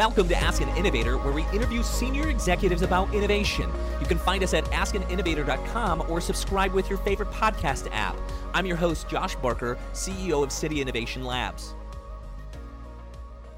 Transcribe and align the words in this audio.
Welcome 0.00 0.28
to 0.28 0.34
Ask 0.34 0.62
an 0.62 0.74
Innovator, 0.78 1.18
where 1.18 1.30
we 1.34 1.42
interview 1.52 1.82
senior 1.82 2.30
executives 2.30 2.80
about 2.80 3.12
innovation. 3.12 3.70
You 4.00 4.06
can 4.06 4.16
find 4.16 4.42
us 4.42 4.54
at 4.54 4.64
askaninnovator.com 4.64 6.06
or 6.08 6.22
subscribe 6.22 6.72
with 6.72 6.88
your 6.88 6.96
favorite 7.00 7.30
podcast 7.32 7.86
app. 7.92 8.16
I'm 8.54 8.64
your 8.64 8.78
host, 8.78 9.10
Josh 9.10 9.34
Barker, 9.36 9.76
CEO 9.92 10.42
of 10.42 10.52
City 10.52 10.80
Innovation 10.80 11.22
Labs. 11.22 11.74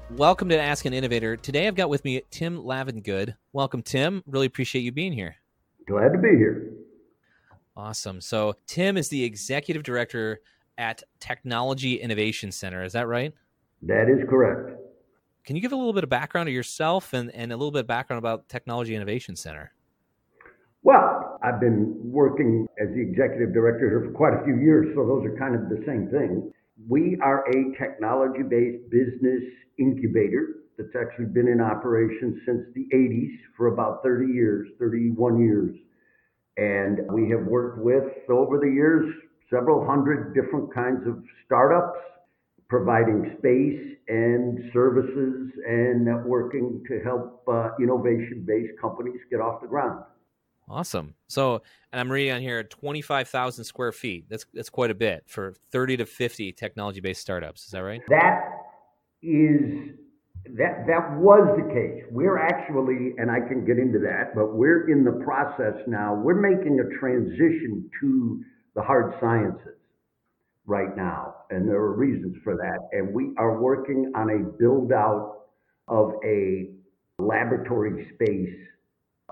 Welcome 0.09 0.49
to 0.49 0.59
Ask 0.59 0.83
an 0.83 0.93
Innovator. 0.93 1.37
Today 1.37 1.65
I've 1.65 1.75
got 1.75 1.89
with 1.89 2.03
me 2.03 2.21
Tim 2.29 2.57
Lavengood. 2.57 3.37
Welcome, 3.53 3.81
Tim. 3.81 4.21
Really 4.27 4.47
appreciate 4.47 4.81
you 4.81 4.91
being 4.91 5.13
here. 5.13 5.37
Glad 5.87 6.11
to 6.11 6.17
be 6.17 6.35
here. 6.35 6.73
Awesome. 7.77 8.19
So, 8.19 8.57
Tim 8.67 8.97
is 8.97 9.07
the 9.07 9.23
executive 9.23 9.83
director 9.83 10.41
at 10.77 11.03
Technology 11.21 12.01
Innovation 12.01 12.51
Center. 12.51 12.83
Is 12.83 12.91
that 12.91 13.07
right? 13.07 13.33
That 13.81 14.09
is 14.09 14.27
correct. 14.29 14.82
Can 15.45 15.57
you 15.57 15.61
give 15.61 15.73
a 15.73 15.75
little 15.75 15.91
bit 15.91 16.05
of 16.05 16.09
background 16.09 16.47
of 16.47 16.55
yourself 16.55 17.11
and, 17.11 17.29
and 17.31 17.51
a 17.51 17.57
little 17.57 17.71
bit 17.71 17.81
of 17.81 17.87
background 17.87 18.19
about 18.19 18.47
Technology 18.47 18.95
Innovation 18.95 19.35
Center? 19.35 19.73
Well, 20.83 21.37
I've 21.43 21.59
been 21.59 21.95
working 22.01 22.65
as 22.81 22.87
the 22.95 23.01
executive 23.01 23.53
director 23.53 23.89
here 23.89 24.03
for 24.05 24.11
quite 24.11 24.33
a 24.33 24.43
few 24.45 24.55
years, 24.55 24.95
so 24.95 25.05
those 25.05 25.25
are 25.25 25.37
kind 25.37 25.55
of 25.55 25.67
the 25.67 25.83
same 25.85 26.07
thing. 26.07 26.51
We 26.87 27.17
are 27.21 27.43
a 27.49 27.77
technology 27.77 28.43
based 28.43 28.89
business 28.89 29.43
incubator 29.77 30.63
that's 30.77 30.95
actually 30.95 31.25
been 31.25 31.49
in 31.49 31.59
operation 31.59 32.41
since 32.45 32.63
the 32.73 32.87
80s 32.95 33.35
for 33.57 33.67
about 33.67 34.01
30 34.01 34.33
years, 34.33 34.69
31 34.79 35.39
years. 35.39 35.75
And 36.55 36.99
we 37.11 37.29
have 37.31 37.43
worked 37.45 37.83
with, 37.83 38.03
over 38.29 38.59
the 38.59 38.71
years, 38.71 39.13
several 39.49 39.85
hundred 39.85 40.33
different 40.33 40.73
kinds 40.73 41.05
of 41.05 41.21
startups, 41.45 41.99
providing 42.73 43.35
space 43.37 43.97
and 44.07 44.57
services 44.73 45.51
and 45.67 46.07
networking 46.07 46.83
to 46.87 46.99
help 47.03 47.43
uh, 47.47 47.69
innovation 47.79 48.43
based 48.47 48.73
companies 48.81 49.19
get 49.29 49.39
off 49.39 49.61
the 49.61 49.67
ground. 49.67 50.03
Awesome. 50.67 51.13
So, 51.27 51.61
and 51.91 51.99
I'm 51.99 52.11
reading 52.11 52.33
on 52.33 52.41
here 52.41 52.63
25,000 52.63 53.63
square 53.63 53.91
feet. 53.91 54.25
That's 54.27 54.47
that's 54.55 54.71
quite 54.71 54.89
a 54.89 54.95
bit 54.95 55.25
for 55.27 55.53
30 55.71 55.97
to 55.97 56.05
50 56.07 56.51
technology 56.53 56.99
based 56.99 57.21
startups. 57.21 57.65
Is 57.65 57.71
that 57.71 57.83
right? 57.83 58.01
That 58.09 58.41
is 59.21 59.91
that 60.57 60.87
that 60.87 61.19
was 61.19 61.47
the 61.55 61.71
case. 61.71 62.03
We're 62.09 62.39
actually, 62.39 63.13
and 63.19 63.29
I 63.29 63.39
can 63.47 63.65
get 63.67 63.77
into 63.77 63.99
that, 63.99 64.33
but 64.33 64.55
we're 64.55 64.89
in 64.89 65.03
the 65.03 65.23
process 65.23 65.75
now. 65.85 66.15
We're 66.15 66.41
making 66.41 66.79
a 66.79 66.97
transition 66.97 67.87
to 68.01 68.41
the 68.73 68.81
hard 68.81 69.13
sciences 69.21 69.77
right 70.65 70.95
now, 70.95 71.35
and 71.49 71.67
there 71.67 71.77
are 71.77 71.93
reasons 71.93 72.37
for 72.43 72.55
that. 72.55 72.89
And 72.91 73.13
we 73.13 73.31
are 73.37 73.61
working 73.61 74.11
on 74.15 74.29
a 74.29 74.39
build 74.57 74.91
out 74.91 75.41
of 75.87 76.13
a 76.25 76.69
laboratory 77.19 78.07
space 78.13 78.55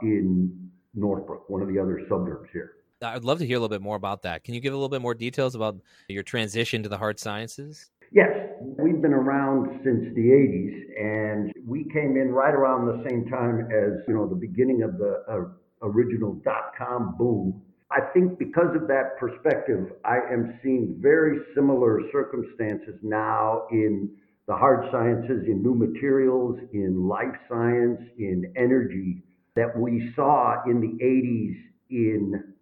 in 0.02 0.70
Northbrook, 0.94 1.50
one 1.50 1.62
of 1.62 1.68
the 1.68 1.80
other 1.80 2.02
suburbs 2.10 2.50
here. 2.52 2.74
I'd 3.02 3.24
love 3.24 3.40
to 3.40 3.48
hear 3.48 3.58
a 3.58 3.60
little 3.60 3.74
bit 3.74 3.82
more 3.82 3.96
about 3.96 4.22
that. 4.24 4.44
Can 4.44 4.54
you 4.54 4.62
give 4.62 4.74
a 4.74 4.76
little 4.76 4.90
bit 4.90 5.02
more 5.02 5.16
details 5.16 5.56
about 5.56 5.78
your 6.08 6.24
transition 6.24 6.84
to 6.84 6.90
the 6.90 6.98
hard 6.98 7.20
sciences? 7.20 7.90
Yes, 8.12 8.30
we've 8.62 9.02
been 9.02 9.14
around 9.14 9.80
since 9.84 10.14
the 10.14 10.22
80s, 10.22 11.00
and 11.00 11.54
we 11.66 11.86
came 11.86 12.18
in 12.18 12.30
right 12.30 12.54
around 12.54 12.86
the 12.86 13.10
same 13.10 13.28
time 13.30 13.62
as 13.72 14.06
you 14.08 14.14
know 14.14 14.28
the 14.28 14.36
beginning 14.36 14.84
of 14.84 14.98
the 14.98 15.24
uh, 15.30 15.88
original 15.88 16.34
dot 16.44 16.74
com 16.78 17.16
boom. 17.18 17.62
I 17.92 18.02
think 18.14 18.40
because 18.40 18.76
of 18.76 18.88
that 18.88 19.18
perspective, 19.20 19.92
I 20.06 20.18
am 20.32 20.60
seeing 20.64 20.98
very 21.02 21.40
similar 21.54 22.00
circumstances 22.12 22.96
now 23.02 23.64
in 23.72 24.10
the 24.48 24.56
hard 24.56 24.90
sciences, 24.92 25.44
in 25.48 25.62
new 25.62 25.76
materials, 25.76 26.58
in 26.74 27.08
life 27.08 27.36
science, 27.50 28.02
in 28.18 28.54
energy 28.56 29.24
that 29.56 29.78
we 29.78 30.12
saw 30.16 30.64
in 30.66 30.80
the 30.80 31.04
80s 31.04 31.56
in 31.90 32.54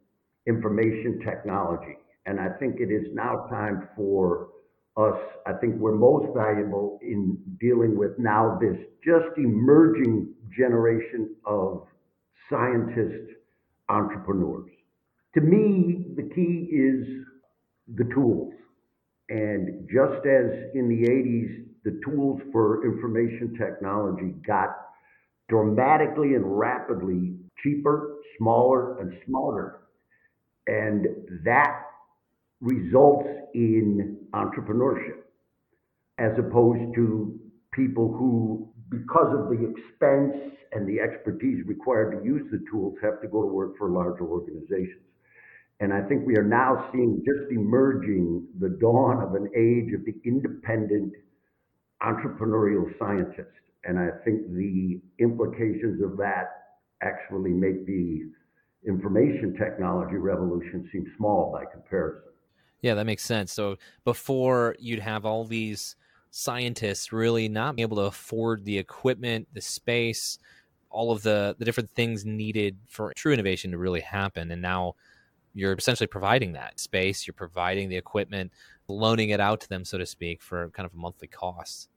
information 0.48 1.20
technology. 1.24 1.98
And 2.26 2.40
I 2.40 2.50
think 2.60 2.80
it 2.80 2.92
is 2.92 3.08
now 3.14 3.46
time 3.50 3.90
for 3.96 4.50
us, 4.98 5.20
I 5.46 5.54
think 5.54 5.76
we're 5.78 5.96
most 5.96 6.36
valuable 6.36 7.00
in 7.02 7.38
dealing 7.60 7.98
with 7.98 8.18
now 8.18 8.58
this 8.60 8.78
just 9.04 9.38
emerging 9.38 10.34
generation 10.56 11.36
of 11.46 11.86
scientist 12.50 13.32
entrepreneurs. 13.88 14.72
To 15.36 15.42
me, 15.42 16.06
the 16.16 16.30
key 16.34 16.70
is 16.72 17.06
the 17.96 18.06
tools. 18.14 18.54
And 19.30 19.88
just 19.88 20.26
as 20.26 20.72
in 20.74 20.90
the 20.90 21.08
80s, 21.08 21.66
the 21.84 22.02
tools 22.04 22.42
for 22.52 22.84
information 22.84 23.56
technology 23.58 24.34
got 24.46 24.76
dramatically 25.50 26.34
and 26.34 26.58
rapidly 26.58 27.36
cheaper, 27.64 28.18
smaller, 28.38 29.00
and 29.00 29.14
smarter. 29.28 29.82
And 30.68 31.08
that 31.46 31.84
results 32.62 33.28
in 33.54 34.18
entrepreneurship 34.34 35.22
as 36.18 36.32
opposed 36.38 36.94
to 36.96 37.40
people 37.74 38.12
who, 38.12 38.70
because 38.90 39.34
of 39.34 39.50
the 39.50 39.72
expense 39.72 40.54
and 40.74 40.88
the 40.88 41.00
expertise 41.00 41.66
required 41.66 42.20
to 42.20 42.26
use 42.26 42.44
the 42.52 42.64
tools, 42.70 42.96
have 43.02 43.22
to 43.22 43.28
go 43.28 43.42
to 43.42 43.48
work 43.48 43.78
for 43.78 43.90
larger 43.90 44.24
organizations. 44.24 45.09
And 45.80 45.94
I 45.94 46.02
think 46.02 46.26
we 46.28 46.36
are 46.36 46.44
now 46.44 46.90
seeing 46.92 47.24
just 47.26 47.52
emerging 47.52 48.48
the 48.60 48.70
dawn 48.82 49.22
of 49.22 49.36
an 49.36 49.50
age 49.56 49.94
of 49.94 50.06
the 50.06 50.14
independent 50.26 51.14
entrepreneurial 52.04 52.86
scientist. 53.00 53.50
And 53.86 53.98
I 53.98 54.10
think 54.26 54.54
the 54.54 55.00
implications 55.20 56.04
of 56.04 56.18
that 56.18 56.50
actually 57.02 57.52
make 57.52 57.86
the 57.86 58.30
information 58.88 59.56
technology 59.58 60.16
revolution 60.16 60.88
seem 60.92 61.06
small 61.18 61.52
by 61.52 61.64
comparison. 61.72 62.24
Yeah, 62.82 62.94
that 62.96 63.06
makes 63.06 63.24
sense. 63.24 63.54
So 63.54 63.78
before 64.04 64.76
you'd 64.80 65.00
have 65.00 65.26
all 65.26 65.46
these 65.46 65.96
scientists 66.32 67.12
really 67.12 67.50
not 67.50 67.76
be 67.76 67.82
able 67.82 67.98
to 67.98 68.04
afford 68.04 68.66
the 68.66 68.78
equipment, 68.78 69.48
the 69.54 69.62
space, 69.62 70.40
all 70.90 71.12
of 71.12 71.22
the 71.22 71.56
the 71.60 71.66
different 71.66 71.92
things 71.92 72.26
needed 72.26 72.78
for 72.88 73.14
true 73.14 73.34
innovation 73.34 73.72
to 73.72 73.78
really 73.78 74.00
happen. 74.02 74.52
And 74.52 74.62
now 74.62 74.96
you're 75.54 75.74
essentially 75.74 76.08
providing 76.08 76.54
that 76.54 76.80
space, 76.80 77.28
you're 77.28 77.34
providing 77.34 77.90
the 77.90 77.98
equipment, 77.98 78.52
loaning 78.88 79.30
it 79.30 79.40
out 79.40 79.62
to 79.62 79.70
them, 79.70 79.86
so 79.86 79.98
to 79.98 80.06
speak, 80.06 80.42
for 80.42 80.70
kind 80.70 80.86
of 80.86 80.94
a 80.94 80.98
monthly 80.98 81.28
cost. 81.28 81.90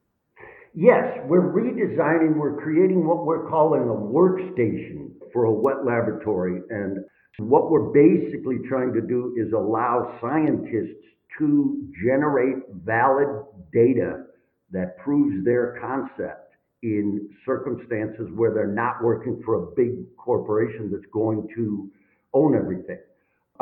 Yes, 0.74 1.18
we're 1.26 1.52
redesigning, 1.52 2.36
we're 2.36 2.60
creating 2.62 3.06
what 3.06 3.26
we're 3.26 3.48
calling 3.50 3.82
a 3.82 3.92
workstation 3.92 5.10
for 5.32 5.44
a 5.44 5.52
wet 5.52 5.84
laboratory. 5.84 6.62
And 6.70 7.04
what 7.38 7.70
we're 7.70 7.92
basically 7.92 8.56
trying 8.68 8.92
to 8.94 9.02
do 9.02 9.34
is 9.36 9.52
allow 9.52 10.18
scientists 10.20 11.04
to 11.38 11.88
generate 12.02 12.56
valid 12.84 13.44
data 13.72 14.24
that 14.70 14.96
proves 14.98 15.44
their 15.44 15.78
concept 15.80 16.54
in 16.82 17.28
circumstances 17.44 18.28
where 18.34 18.52
they're 18.52 18.66
not 18.66 19.02
working 19.02 19.40
for 19.44 19.62
a 19.62 19.66
big 19.76 20.16
corporation 20.16 20.90
that's 20.90 21.06
going 21.12 21.46
to 21.54 21.90
own 22.34 22.56
everything. 22.56 22.98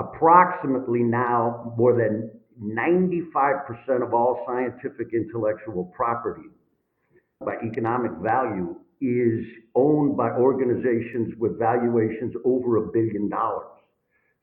Approximately 0.01 1.03
now, 1.03 1.75
more 1.77 1.95
than 1.95 2.31
95% 2.59 4.03
of 4.03 4.15
all 4.15 4.43
scientific 4.47 5.13
intellectual 5.13 5.93
property 5.95 6.49
by 7.45 7.57
economic 7.63 8.13
value 8.23 8.77
is 9.03 9.45
owned 9.75 10.17
by 10.17 10.31
organizations 10.31 11.35
with 11.39 11.59
valuations 11.59 12.35
over 12.47 12.79
a 12.79 12.93
billion 12.93 13.29
dollars. 13.29 13.67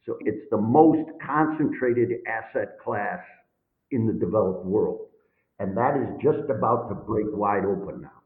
So 0.05 0.17
it's 0.21 0.45
the 0.51 0.57
most 0.57 1.09
concentrated 1.25 2.19
asset 2.27 2.77
class 2.83 3.19
in 3.89 4.05
the 4.05 4.13
developed 4.13 4.65
world. 4.65 5.07
And 5.59 5.75
that 5.75 5.97
is 5.97 6.07
just 6.21 6.49
about 6.51 6.87
to 6.89 6.95
break 6.95 7.25
wide 7.31 7.65
open 7.65 8.01
now, 8.01 8.21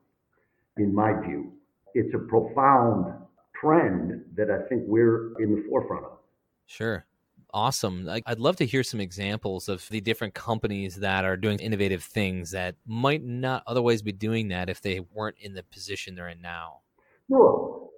in 0.77 0.93
my 0.93 1.13
view. 1.25 1.53
It's 1.93 2.13
a 2.13 2.19
profound 2.19 3.13
trend 3.59 4.21
that 4.35 4.49
I 4.51 4.67
think 4.67 4.83
we're 4.85 5.33
in 5.39 5.55
the 5.55 5.65
forefront 5.69 6.05
of. 6.05 6.17
Sure. 6.65 7.05
Awesome. 7.53 8.09
I'd 8.25 8.39
love 8.39 8.55
to 8.57 8.65
hear 8.65 8.83
some 8.83 9.01
examples 9.01 9.67
of 9.67 9.85
the 9.89 9.99
different 9.99 10.33
companies 10.33 10.95
that 10.97 11.25
are 11.25 11.35
doing 11.35 11.59
innovative 11.59 12.03
things 12.03 12.51
that 12.51 12.75
might 12.85 13.23
not 13.23 13.63
otherwise 13.67 14.01
be 14.01 14.13
doing 14.13 14.47
that 14.49 14.69
if 14.69 14.81
they 14.81 15.01
weren't 15.13 15.37
in 15.39 15.53
the 15.53 15.63
position 15.63 16.15
they're 16.15 16.29
in 16.29 16.41
now. 16.41 16.79
Sure. 17.27 17.89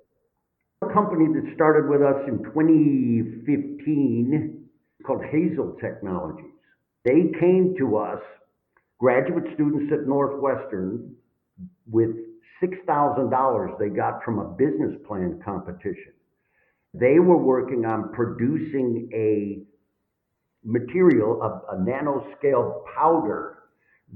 A 0.81 0.91
company 0.91 1.27
that 1.27 1.53
started 1.55 1.87
with 1.87 2.01
us 2.01 2.27
in 2.27 2.43
2015 2.43 4.67
called 5.05 5.23
Hazel 5.25 5.77
Technologies. 5.79 6.49
They 7.05 7.29
came 7.39 7.75
to 7.77 7.97
us, 7.97 8.21
graduate 8.99 9.53
students 9.53 9.93
at 9.93 10.07
Northwestern, 10.07 11.15
with 11.85 12.09
$6,000 12.61 13.79
they 13.79 13.89
got 13.89 14.23
from 14.23 14.39
a 14.39 14.45
business 14.45 14.95
plan 15.05 15.39
competition. 15.43 16.13
They 16.93 17.19
were 17.19 17.37
working 17.37 17.85
on 17.85 18.13
producing 18.13 19.09
a 19.13 19.63
material, 20.63 21.41
a, 21.41 21.75
a 21.75 21.77
nanoscale 21.77 22.83
powder 22.95 23.59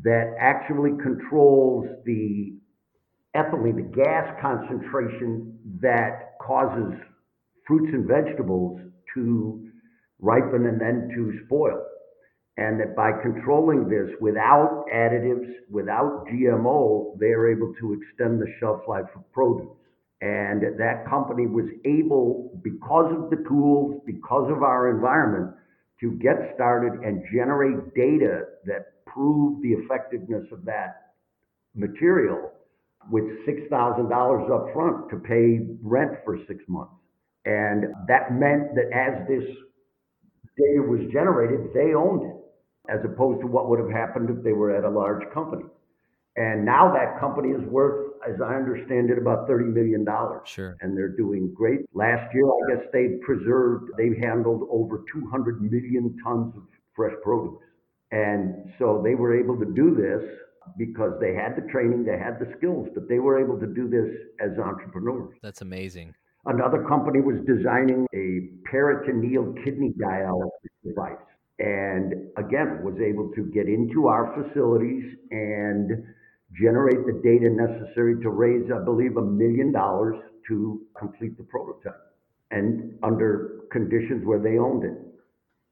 that 0.04 0.36
actually 0.40 0.92
controls 1.02 1.88
the 2.06 2.58
ethylene, 3.36 3.76
the 3.76 4.04
gas 4.04 4.36
concentration 4.42 5.58
that 5.82 6.34
causes 6.42 6.94
fruits 7.68 7.90
and 7.94 8.08
vegetables 8.08 8.80
to 9.16 9.68
ripen 10.20 10.66
and 10.68 10.80
then 10.80 11.10
to 11.16 11.34
spoil. 11.46 11.84
And 12.58 12.80
that 12.80 12.96
by 12.96 13.12
controlling 13.22 13.88
this 13.88 14.10
without 14.20 14.86
additives, 14.94 15.48
without 15.70 16.26
GMO, 16.28 17.18
they 17.20 17.28
are 17.28 17.52
able 17.52 17.74
to 17.80 17.94
extend 17.94 18.42
the 18.42 18.48
shelf 18.60 18.82
life 18.88 19.06
of 19.16 19.32
produce. 19.32 19.68
And 20.22 20.64
that 20.80 21.06
company 21.08 21.46
was 21.46 21.66
able, 21.86 22.60
because 22.64 23.14
of 23.14 23.30
the 23.30 23.44
tools, 23.48 24.02
because 24.06 24.52
of 24.52 24.64
our 24.64 24.90
environment, 24.90 25.56
to 26.00 26.12
get 26.14 26.54
started 26.56 26.94
and 27.04 27.24
generate 27.32 27.94
data 27.94 28.46
that 28.66 29.06
proved 29.06 29.64
the 29.64 29.74
effectiveness 29.74 30.46
of 30.52 30.66
that 30.66 31.14
material 31.76 32.52
with 33.12 33.24
$6,000 33.48 34.52
up 34.52 34.74
front 34.74 35.10
to 35.10 35.18
pay 35.18 35.60
rent 35.82 36.12
for 36.26 36.38
six 36.48 36.64
months. 36.68 36.94
And 37.46 37.86
that 38.08 38.34
meant 38.34 38.76
that 38.76 38.92
as 38.94 39.28
this 39.28 39.44
data 40.58 40.82
was 40.82 41.00
generated, 41.14 41.72
they 41.74 41.94
owned 41.94 42.24
it, 42.30 42.36
as 42.90 43.00
opposed 43.06 43.42
to 43.42 43.48
what 43.48 43.70
would 43.70 43.80
have 43.80 43.92
happened 43.92 44.30
if 44.30 44.44
they 44.44 44.52
were 44.52 44.76
at 44.76 44.84
a 44.84 44.90
large 44.90 45.24
company. 45.34 45.64
And 46.36 46.66
now 46.66 46.94
that 46.94 47.20
company 47.20 47.50
is 47.50 47.64
worth, 47.70 48.07
as 48.28 48.40
I 48.42 48.56
understand 48.56 49.10
it, 49.10 49.18
about 49.18 49.48
$30 49.50 49.74
million. 49.74 50.06
Sure. 50.46 50.78
And 50.82 50.98
they're 50.98 51.16
doing 51.16 51.54
great. 51.54 51.82
Last 51.94 52.34
year, 52.34 52.46
I 52.46 52.76
guess 52.76 52.86
they 52.94 53.18
preserved, 53.26 53.92
they 53.98 54.16
handled 54.20 54.68
over 54.72 55.04
200 55.12 55.62
million 55.62 56.18
tons 56.24 56.54
of 56.56 56.64
fresh 56.96 57.14
produce. 57.24 57.60
And 58.12 58.72
so 58.80 59.02
they 59.04 59.16
were 59.16 59.38
able 59.38 59.58
to 59.60 59.66
do 59.66 59.94
this 59.96 60.24
because 60.78 61.14
they 61.20 61.34
had 61.34 61.56
the 61.56 61.70
training, 61.72 62.04
they 62.04 62.18
had 62.18 62.40
the 62.40 62.54
skills, 62.58 62.88
but 62.94 63.08
they 63.08 63.20
were 63.20 63.40
able 63.40 63.60
to 63.60 63.68
do 63.68 63.88
this 63.90 64.10
as 64.40 64.58
entrepreneurs. 64.58 65.36
That's 65.42 65.62
amazing. 65.62 66.14
Another 66.46 66.84
company 66.88 67.20
was 67.20 67.38
designing 67.46 68.08
a 68.14 68.50
peritoneal 68.70 69.54
kidney 69.64 69.94
dialysis 70.00 70.50
device. 70.86 71.18
And 71.60 72.30
again, 72.38 72.84
was 72.84 72.96
able 73.02 73.32
to 73.36 73.44
get 73.54 73.68
into 73.68 74.08
our 74.08 74.32
facilities 74.34 75.16
and 75.32 76.06
generate 76.54 77.06
the 77.06 77.22
data 77.24 77.50
necessary 77.50 78.22
to 78.22 78.30
raise, 78.30 78.72
I 78.72 78.84
believe, 78.84 79.18
a 79.18 79.22
million 79.22 79.72
dollars 79.72 80.18
to 80.48 80.82
complete 80.98 81.38
the 81.38 81.44
prototype 81.44 82.14
and 82.52 82.98
under 83.04 83.62
conditions 83.72 84.26
where 84.26 84.40
they 84.40 84.58
owned 84.58 84.84
it. 84.86 84.98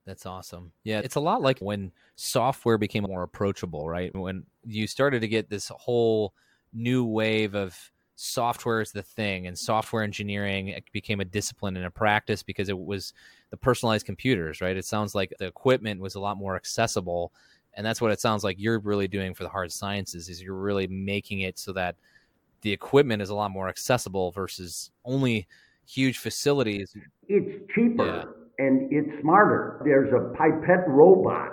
That's 0.05 0.25
awesome. 0.25 0.71
Yeah, 0.83 0.99
it's 0.99 1.15
a 1.15 1.19
lot 1.19 1.41
like 1.41 1.59
when 1.59 1.91
software 2.15 2.77
became 2.77 3.03
more 3.03 3.23
approachable, 3.23 3.89
right? 3.89 4.15
When 4.15 4.43
you 4.63 4.85
started 4.85 5.21
to 5.21 5.27
get 5.27 5.49
this 5.49 5.69
whole 5.69 6.33
new 6.73 7.05
wave 7.05 7.55
of 7.55 7.91
software 8.15 8.81
is 8.81 8.91
the 8.91 9.03
thing 9.03 9.47
and 9.47 9.57
software 9.57 10.03
engineering 10.03 10.79
became 10.93 11.19
a 11.19 11.25
discipline 11.25 11.75
and 11.75 11.85
a 11.85 11.91
practice 11.91 12.43
because 12.43 12.69
it 12.69 12.77
was 12.77 13.13
the 13.49 13.57
personalized 13.57 14.05
computers 14.05 14.61
right 14.61 14.77
it 14.77 14.85
sounds 14.85 15.13
like 15.13 15.33
the 15.37 15.45
equipment 15.45 15.99
was 15.99 16.15
a 16.15 16.19
lot 16.19 16.37
more 16.37 16.55
accessible 16.55 17.33
and 17.75 17.85
that's 17.85 18.01
what 18.01 18.11
it 18.11 18.19
sounds 18.19 18.43
like 18.43 18.57
you're 18.59 18.79
really 18.79 19.07
doing 19.07 19.33
for 19.33 19.43
the 19.43 19.49
hard 19.49 19.71
sciences 19.71 20.29
is 20.29 20.41
you're 20.41 20.55
really 20.55 20.87
making 20.87 21.41
it 21.41 21.57
so 21.57 21.71
that 21.73 21.95
the 22.61 22.71
equipment 22.71 23.21
is 23.21 23.29
a 23.29 23.35
lot 23.35 23.51
more 23.51 23.69
accessible 23.69 24.31
versus 24.31 24.91
only 25.03 25.47
huge 25.85 26.17
facilities 26.17 26.95
it's 27.27 27.71
cheaper 27.73 28.05
yeah. 28.05 28.65
and 28.65 28.91
it's 28.91 29.21
smarter 29.21 29.81
there's 29.83 30.11
a 30.13 30.35
pipette 30.35 30.87
robot 30.87 31.51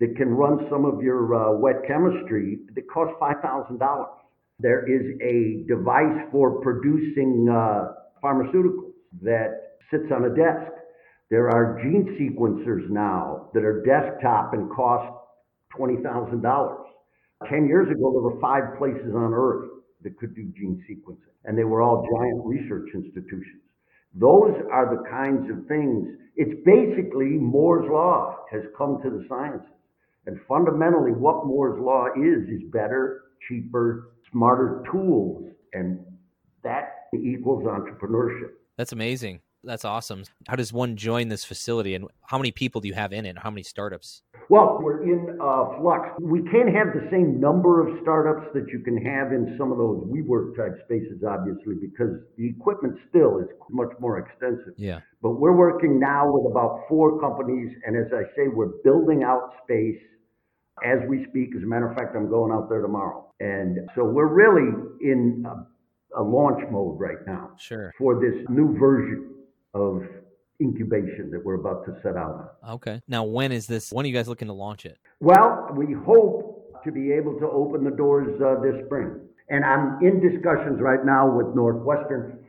that 0.00 0.14
can 0.16 0.28
run 0.28 0.66
some 0.70 0.84
of 0.84 1.02
your 1.02 1.34
uh, 1.34 1.52
wet 1.52 1.76
chemistry 1.86 2.58
that 2.74 2.88
costs 2.90 3.14
$5000 3.20 4.06
there 4.60 4.84
is 4.88 5.16
a 5.22 5.64
device 5.68 6.26
for 6.32 6.60
producing 6.60 7.48
uh, 7.48 7.92
pharmaceuticals 8.22 8.92
that 9.22 9.78
sits 9.90 10.10
on 10.12 10.24
a 10.24 10.30
desk. 10.30 10.72
There 11.30 11.48
are 11.48 11.78
gene 11.80 12.18
sequencers 12.18 12.88
now 12.90 13.50
that 13.54 13.62
are 13.62 13.82
desktop 13.84 14.54
and 14.54 14.70
cost 14.70 15.12
$20,000. 15.76 16.76
10 17.48 17.66
years 17.66 17.88
ago, 17.88 18.12
there 18.12 18.22
were 18.22 18.40
five 18.40 18.78
places 18.78 19.14
on 19.14 19.32
earth 19.32 19.70
that 20.02 20.16
could 20.18 20.34
do 20.34 20.42
gene 20.56 20.84
sequencing, 20.88 21.34
and 21.44 21.56
they 21.56 21.64
were 21.64 21.82
all 21.82 22.06
giant 22.16 22.44
research 22.44 22.88
institutions. 22.94 23.62
Those 24.14 24.54
are 24.72 24.96
the 24.96 25.08
kinds 25.08 25.50
of 25.50 25.66
things. 25.66 26.08
It's 26.36 26.54
basically 26.64 27.38
Moore's 27.38 27.88
Law 27.90 28.36
has 28.50 28.62
come 28.76 29.00
to 29.02 29.10
the 29.10 29.24
sciences. 29.28 29.68
And 30.26 30.38
fundamentally, 30.48 31.12
what 31.12 31.46
Moore's 31.46 31.80
Law 31.80 32.06
is, 32.16 32.48
is 32.48 32.62
better, 32.70 33.22
cheaper, 33.48 34.12
smarter 34.32 34.82
tools, 34.90 35.44
and 35.72 36.00
that 36.62 37.08
equals 37.14 37.64
entrepreneurship. 37.64 38.50
That's 38.76 38.92
amazing. 38.92 39.40
That's 39.64 39.84
awesome. 39.84 40.24
How 40.46 40.54
does 40.54 40.72
one 40.72 40.96
join 40.96 41.28
this 41.28 41.44
facility, 41.44 41.94
and 41.94 42.06
how 42.22 42.38
many 42.38 42.52
people 42.52 42.80
do 42.80 42.88
you 42.88 42.94
have 42.94 43.12
in 43.12 43.26
it? 43.26 43.36
How 43.38 43.50
many 43.50 43.64
startups? 43.64 44.22
Well, 44.48 44.78
we're 44.80 45.02
in 45.02 45.36
uh, 45.40 45.80
flux. 45.80 46.08
We 46.20 46.42
can't 46.42 46.72
have 46.74 46.94
the 46.94 47.08
same 47.10 47.40
number 47.40 47.86
of 47.86 48.00
startups 48.02 48.46
that 48.54 48.68
you 48.72 48.78
can 48.80 48.96
have 49.04 49.32
in 49.32 49.56
some 49.58 49.72
of 49.72 49.78
those 49.78 50.04
WeWork 50.06 50.56
type 50.56 50.78
spaces, 50.84 51.22
obviously, 51.28 51.74
because 51.74 52.22
the 52.36 52.48
equipment 52.48 52.98
still 53.08 53.38
is 53.38 53.46
much 53.68 53.90
more 53.98 54.18
extensive. 54.18 54.74
Yeah. 54.76 55.00
But 55.22 55.32
we're 55.32 55.56
working 55.56 55.98
now 55.98 56.30
with 56.30 56.50
about 56.50 56.84
four 56.88 57.20
companies, 57.20 57.74
and 57.84 57.96
as 57.96 58.12
I 58.12 58.22
say, 58.36 58.46
we're 58.46 58.72
building 58.84 59.24
out 59.24 59.54
space 59.64 60.00
as 60.84 61.00
we 61.08 61.26
speak. 61.28 61.56
As 61.56 61.64
a 61.64 61.66
matter 61.66 61.90
of 61.90 61.96
fact, 61.96 62.14
I'm 62.14 62.30
going 62.30 62.52
out 62.52 62.68
there 62.68 62.80
tomorrow. 62.80 63.26
And 63.40 63.90
so 63.96 64.04
we're 64.04 64.32
really 64.32 64.72
in 65.02 65.44
a, 65.46 66.20
a 66.20 66.22
launch 66.22 66.62
mode 66.70 66.98
right 66.98 67.18
now 67.26 67.50
sure. 67.58 67.92
for 67.98 68.20
this 68.20 68.46
new 68.48 68.78
version 68.78 69.34
of 69.74 70.02
incubation 70.60 71.30
that 71.30 71.44
we're 71.44 71.54
about 71.54 71.84
to 71.86 71.94
set 72.02 72.16
out 72.16 72.50
on. 72.64 72.74
Okay. 72.74 73.00
Now, 73.06 73.24
when 73.24 73.52
is 73.52 73.66
this? 73.66 73.92
When 73.92 74.04
are 74.04 74.08
you 74.08 74.14
guys 74.14 74.28
looking 74.28 74.48
to 74.48 74.54
launch 74.54 74.86
it? 74.86 74.98
Well, 75.20 75.68
we 75.74 75.94
hope 75.94 76.82
to 76.84 76.92
be 76.92 77.12
able 77.12 77.38
to 77.38 77.46
open 77.46 77.84
the 77.84 77.90
doors 77.90 78.40
uh, 78.40 78.60
this 78.60 78.84
spring. 78.86 79.20
And 79.48 79.64
I'm 79.64 79.98
in 80.02 80.20
discussions 80.20 80.80
right 80.80 81.04
now 81.04 81.30
with 81.30 81.54
Northwestern. 81.54 82.44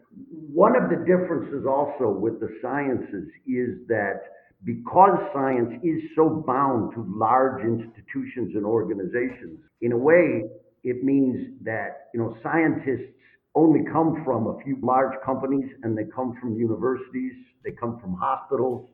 One 0.51 0.75
of 0.75 0.89
the 0.89 0.97
differences 0.97 1.65
also 1.67 2.09
with 2.09 2.39
the 2.39 2.49
sciences 2.61 3.29
is 3.47 3.87
that 3.87 4.21
because 4.65 5.17
science 5.33 5.71
is 5.83 6.01
so 6.15 6.43
bound 6.45 6.93
to 6.93 7.05
large 7.07 7.63
institutions 7.63 8.55
and 8.55 8.65
organizations, 8.65 9.59
in 9.81 9.93
a 9.93 9.97
way, 9.97 10.43
it 10.83 11.03
means 11.03 11.53
that, 11.63 12.09
you 12.13 12.19
know, 12.19 12.35
scientists 12.43 13.13
only 13.59 13.81
come 13.91 14.23
from 14.23 14.47
a 14.47 14.57
few 14.63 14.77
large 14.81 15.13
companies 15.25 15.69
and 15.83 15.97
they 15.97 16.05
come 16.15 16.37
from 16.39 16.55
universities, 16.55 17.33
they 17.63 17.71
come 17.71 17.99
from 17.99 18.13
hospitals, 18.13 18.89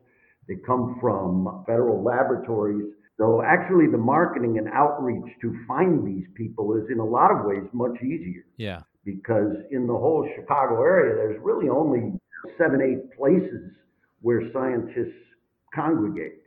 they 0.48 0.56
come 0.66 0.98
from 1.00 1.64
federal 1.66 2.02
laboratories. 2.02 2.92
So 3.18 3.42
actually 3.42 3.86
the 3.90 3.98
marketing 3.98 4.58
and 4.58 4.68
outreach 4.68 5.30
to 5.40 5.56
find 5.66 6.06
these 6.06 6.26
people 6.34 6.76
is 6.76 6.84
in 6.90 6.98
a 6.98 7.04
lot 7.04 7.30
of 7.30 7.46
ways 7.46 7.64
much 7.72 7.96
easier. 8.02 8.44
Yeah. 8.56 8.80
Because 9.04 9.54
in 9.70 9.86
the 9.86 9.94
whole 9.94 10.28
Chicago 10.34 10.82
area, 10.82 11.14
there's 11.14 11.40
really 11.42 11.68
only 11.68 12.18
seven, 12.58 12.82
eight 12.82 13.16
places 13.16 13.70
where 14.20 14.42
scientists 14.52 15.22
congregate. 15.72 16.42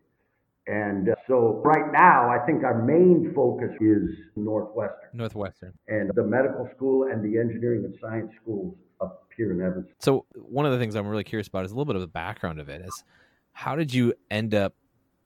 And 0.70 1.10
uh, 1.10 1.16
so 1.28 1.62
right 1.66 1.92
now, 1.92 2.30
I 2.30 2.46
think 2.46 2.64
our 2.64 2.84
main 2.84 3.32
focus 3.36 3.72
is 3.82 4.04
Northwestern. 4.36 5.10
Northwestern. 5.14 5.74
And 5.88 6.12
the 6.14 6.24
medical 6.24 6.70
school 6.76 7.08
and 7.12 7.24
the 7.24 7.40
engineering 7.40 7.86
and 7.86 7.96
science 8.00 8.32
schools 8.42 8.76
up 9.02 9.24
here 9.36 9.52
in 9.52 9.62
Evanston. 9.62 9.96
So 10.00 10.26
one 10.36 10.68
of 10.68 10.72
the 10.72 10.78
things 10.78 10.96
I'm 10.96 11.08
really 11.08 11.24
curious 11.24 11.48
about 11.48 11.66
is 11.66 11.72
a 11.72 11.74
little 11.74 11.86
bit 11.86 11.96
of 11.96 12.02
the 12.02 12.08
background 12.08 12.60
of 12.60 12.70
it 12.70 12.82
is 12.82 13.04
how 13.52 13.76
did 13.76 13.94
you 13.94 14.14
end 14.30 14.54
up 14.54 14.76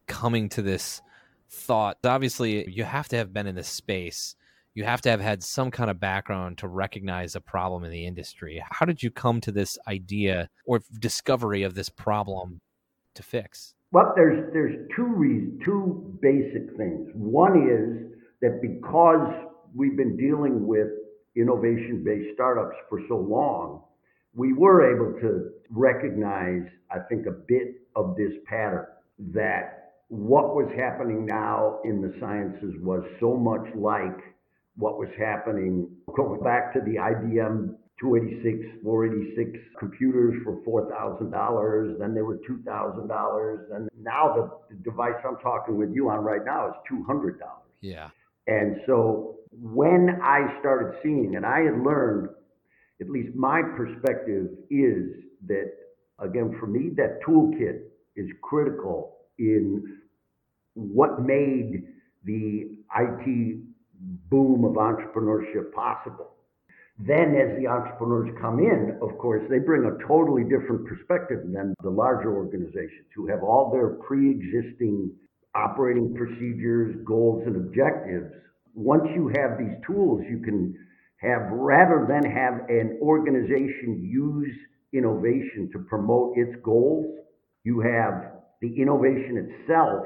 coming 0.07 0.47
to 0.50 0.62
this 0.62 1.01
thought? 1.50 1.97
Obviously, 2.05 2.69
you 2.69 2.85
have 2.85 3.09
to 3.09 3.17
have 3.17 3.33
been 3.33 3.47
in 3.47 3.55
this 3.55 3.67
space. 3.67 4.35
You 4.75 4.85
have 4.85 5.01
to 5.01 5.09
have 5.09 5.19
had 5.19 5.43
some 5.43 5.71
kind 5.71 5.91
of 5.91 6.00
background 6.00 6.57
to 6.59 6.67
recognize 6.69 7.35
a 7.35 7.41
problem 7.41 7.83
in 7.83 7.91
the 7.91 8.05
industry. 8.05 8.63
How 8.71 8.85
did 8.85 9.03
you 9.03 9.12
come 9.12 9.41
to 9.41 9.51
this 9.51 9.77
idea 9.88 10.50
or 10.65 10.81
discovery 11.00 11.63
of 11.63 11.75
this 11.75 11.89
problem 11.89 12.62
to 13.15 13.23
fix? 13.23 13.75
Well, 13.93 14.12
there's 14.15 14.51
there's 14.53 14.89
two 14.95 15.05
reasons, 15.05 15.62
two 15.63 16.17
basic 16.19 16.75
things. 16.77 17.12
One 17.13 17.69
is 17.69 18.17
that 18.41 18.59
because 18.59 19.31
we've 19.75 19.95
been 19.95 20.17
dealing 20.17 20.65
with 20.65 20.88
innovation-based 21.35 22.33
startups 22.33 22.75
for 22.89 23.01
so 23.07 23.17
long, 23.17 23.83
we 24.33 24.53
were 24.53 24.95
able 24.95 25.19
to 25.21 25.51
recognize, 25.69 26.63
I 26.89 27.00
think, 27.07 27.27
a 27.27 27.31
bit 27.47 27.81
of 27.95 28.15
this 28.17 28.31
pattern 28.45 28.88
that 29.31 29.93
what 30.07 30.55
was 30.55 30.71
happening 30.75 31.23
now 31.27 31.77
in 31.85 32.01
the 32.01 32.15
sciences 32.19 32.73
was 32.81 33.03
so 33.19 33.35
much 33.35 33.67
like 33.75 34.17
what 34.75 34.97
was 34.97 35.09
happening 35.19 35.88
going 36.15 36.41
back 36.41 36.73
to 36.73 36.79
the 36.81 36.95
IBM 36.95 37.75
286, 38.03 38.83
486 38.83 39.63
computers 39.79 40.36
for 40.43 40.60
$4,000. 40.67 42.00
Then 42.00 42.13
they 42.13 42.22
were 42.22 42.38
$2,000. 42.50 43.75
And 43.75 43.89
now 43.98 44.33
the, 44.36 44.75
the, 44.75 44.83
device 44.83 45.15
I'm 45.25 45.38
talking 45.38 45.77
with 45.77 45.91
you 45.93 46.10
on 46.10 46.19
right 46.19 46.43
now 46.45 46.67
is 46.67 46.74
$200. 46.91 47.38
Yeah. 47.79 48.10
And 48.48 48.81
so 48.86 49.38
when 49.51 50.19
I 50.22 50.60
started 50.60 51.00
seeing, 51.01 51.36
and 51.38 51.45
I 51.45 51.62
had 51.62 51.79
learned, 51.81 52.29
at 53.00 53.10
least 53.10 53.36
my 53.36 53.62
perspective 53.77 54.50
is 54.69 55.24
that, 55.48 55.72
again, 56.19 56.57
for 56.60 56.67
me, 56.67 56.89
that 56.98 57.19
toolkit 57.25 57.83
is 58.17 58.29
critical 58.41 59.17
in 59.39 60.00
what 60.74 61.22
made 61.22 61.83
the 62.25 62.79
IT 62.98 63.60
boom 64.29 64.65
of 64.65 64.74
entrepreneurship 64.74 65.72
possible. 65.74 66.33
Then, 67.00 67.35
as 67.35 67.57
the 67.57 67.67
entrepreneurs 67.67 68.29
come 68.39 68.59
in, 68.59 69.00
of 69.01 69.17
course, 69.17 69.43
they 69.50 69.59
bring 69.59 69.85
a 69.85 70.07
totally 70.07 70.43
different 70.43 70.85
perspective 70.85 71.39
than 71.51 71.73
the 71.81 71.89
larger 71.89 72.35
organizations 72.35 73.07
who 73.15 73.27
have 73.27 73.41
all 73.41 73.71
their 73.71 73.89
pre 74.05 74.29
existing 74.29 75.12
operating 75.55 76.13
procedures, 76.15 76.95
goals, 77.05 77.43
and 77.45 77.55
objectives. 77.55 78.31
Once 78.75 79.03
you 79.15 79.27
have 79.35 79.57
these 79.57 79.75
tools, 79.85 80.21
you 80.29 80.39
can 80.39 80.75
have, 81.17 81.41
rather 81.51 82.05
than 82.07 82.29
have 82.29 82.69
an 82.69 83.00
organization 83.01 84.03
use 84.03 84.55
innovation 84.93 85.69
to 85.73 85.79
promote 85.89 86.38
its 86.38 86.55
goals, 86.63 87.05
you 87.63 87.79
have 87.79 88.33
the 88.62 88.81
innovation 88.81 89.50
itself 89.50 90.05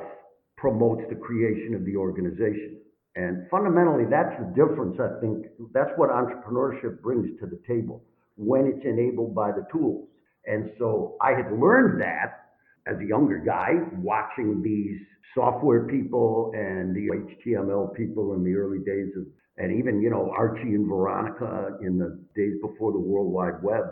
promotes 0.57 1.01
the 1.09 1.15
creation 1.15 1.75
of 1.75 1.85
the 1.85 1.95
organization. 1.95 2.79
And 3.17 3.49
fundamentally, 3.49 4.05
that's 4.05 4.37
the 4.37 4.45
difference, 4.53 4.99
I 5.01 5.19
think. 5.19 5.47
That's 5.73 5.89
what 5.95 6.11
entrepreneurship 6.11 7.01
brings 7.01 7.27
to 7.39 7.47
the 7.47 7.59
table 7.67 8.03
when 8.35 8.67
it's 8.67 8.85
enabled 8.85 9.33
by 9.33 9.51
the 9.51 9.65
tools. 9.71 10.07
And 10.45 10.69
so 10.77 11.17
I 11.19 11.31
had 11.31 11.51
learned 11.51 11.99
that 11.99 12.51
as 12.85 12.95
a 13.01 13.05
younger 13.05 13.39
guy, 13.39 13.71
watching 13.97 14.61
these 14.61 15.01
software 15.33 15.87
people 15.87 16.51
and 16.53 16.95
the 16.95 17.09
HTML 17.09 17.95
people 17.95 18.35
in 18.35 18.43
the 18.43 18.53
early 18.53 18.79
days 18.85 19.09
of, 19.17 19.25
and 19.57 19.75
even, 19.75 19.99
you 19.99 20.11
know, 20.11 20.31
Archie 20.37 20.75
and 20.75 20.87
Veronica 20.87 21.75
in 21.81 21.97
the 21.97 22.23
days 22.35 22.53
before 22.61 22.91
the 22.91 22.99
World 22.99 23.33
Wide 23.33 23.63
Web. 23.63 23.85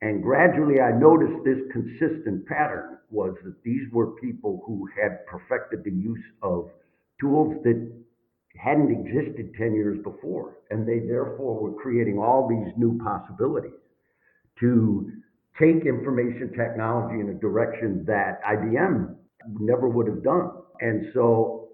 And 0.00 0.22
gradually 0.22 0.80
I 0.80 0.92
noticed 0.92 1.44
this 1.44 1.60
consistent 1.72 2.46
pattern 2.46 2.96
was 3.10 3.34
that 3.44 3.62
these 3.64 3.82
were 3.92 4.12
people 4.12 4.62
who 4.66 4.88
had 4.98 5.26
perfected 5.26 5.84
the 5.84 5.92
use 5.92 6.24
of 6.42 6.70
tools 7.20 7.54
that 7.62 8.05
hadn't 8.58 8.90
existed 8.90 9.52
10 9.56 9.74
years 9.74 9.98
before. 10.02 10.58
And 10.70 10.86
they 10.86 11.00
therefore 11.00 11.60
were 11.60 11.74
creating 11.80 12.18
all 12.18 12.48
these 12.48 12.72
new 12.76 12.98
possibilities 12.98 13.78
to 14.60 15.12
take 15.58 15.86
information 15.86 16.52
technology 16.56 17.20
in 17.20 17.30
a 17.30 17.34
direction 17.34 18.04
that 18.06 18.42
IBM 18.44 19.14
never 19.58 19.88
would 19.88 20.06
have 20.06 20.22
done. 20.22 20.50
And 20.80 21.06
so 21.14 21.68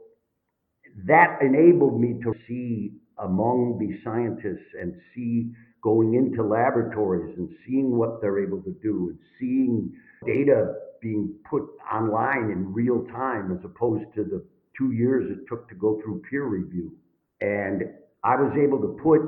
that 1.07 1.41
enabled 1.41 2.01
me 2.01 2.21
to 2.23 2.35
see 2.47 2.93
among 3.19 3.79
the 3.79 3.99
scientists 4.05 4.69
and 4.81 4.95
see 5.15 5.53
going 5.83 6.15
into 6.15 6.43
laboratories 6.43 7.37
and 7.37 7.49
seeing 7.67 7.97
what 7.97 8.21
they're 8.21 8.45
able 8.45 8.63
to 8.63 8.75
do 8.83 9.11
and 9.11 9.19
seeing 9.39 9.93
data 10.27 10.75
being 11.01 11.35
put 11.49 11.65
online 11.93 12.51
in 12.51 12.73
real 12.73 13.05
time 13.07 13.51
as 13.51 13.65
opposed 13.65 14.05
to 14.15 14.23
the 14.23 14.45
two 14.77 14.93
years 14.93 15.31
it 15.31 15.47
took 15.49 15.69
to 15.69 15.75
go 15.75 16.01
through 16.03 16.23
peer 16.29 16.45
review. 16.45 16.93
And 17.41 17.83
I 18.25 18.37
was 18.37 18.53
able 18.57 18.81
to 18.81 18.97
put 19.03 19.21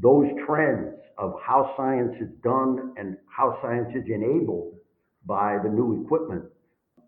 those 0.00 0.26
trends 0.46 0.94
of 1.18 1.34
how 1.44 1.74
science 1.76 2.14
is 2.20 2.28
done 2.42 2.94
and 2.96 3.16
how 3.28 3.58
science 3.62 3.88
is 3.94 4.04
enabled 4.06 4.74
by 5.26 5.58
the 5.62 5.70
new 5.70 6.04
equipment 6.04 6.44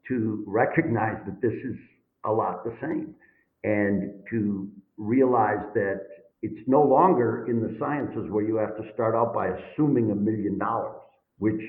to 0.09 0.45
recognize 0.47 1.17
that 1.27 1.41
this 1.43 1.53
is 1.53 1.77
a 2.25 2.31
lot 2.31 2.65
the 2.65 2.77
same 2.81 3.15
and 3.65 4.13
to 4.31 4.69
realize 4.97 5.65
that 5.75 6.01
it's 6.43 6.69
no 6.69 6.83
longer 6.83 7.47
in 7.49 7.61
the 7.61 7.77
sciences 7.81 8.31
where 8.31 8.45
you 8.45 8.57
have 8.57 8.77
to 8.77 8.83
start 8.95 9.15
out 9.15 9.35
by 9.35 9.49
assuming 9.49 10.11
a 10.11 10.15
million 10.15 10.59
dollars, 10.59 11.01
which 11.39 11.61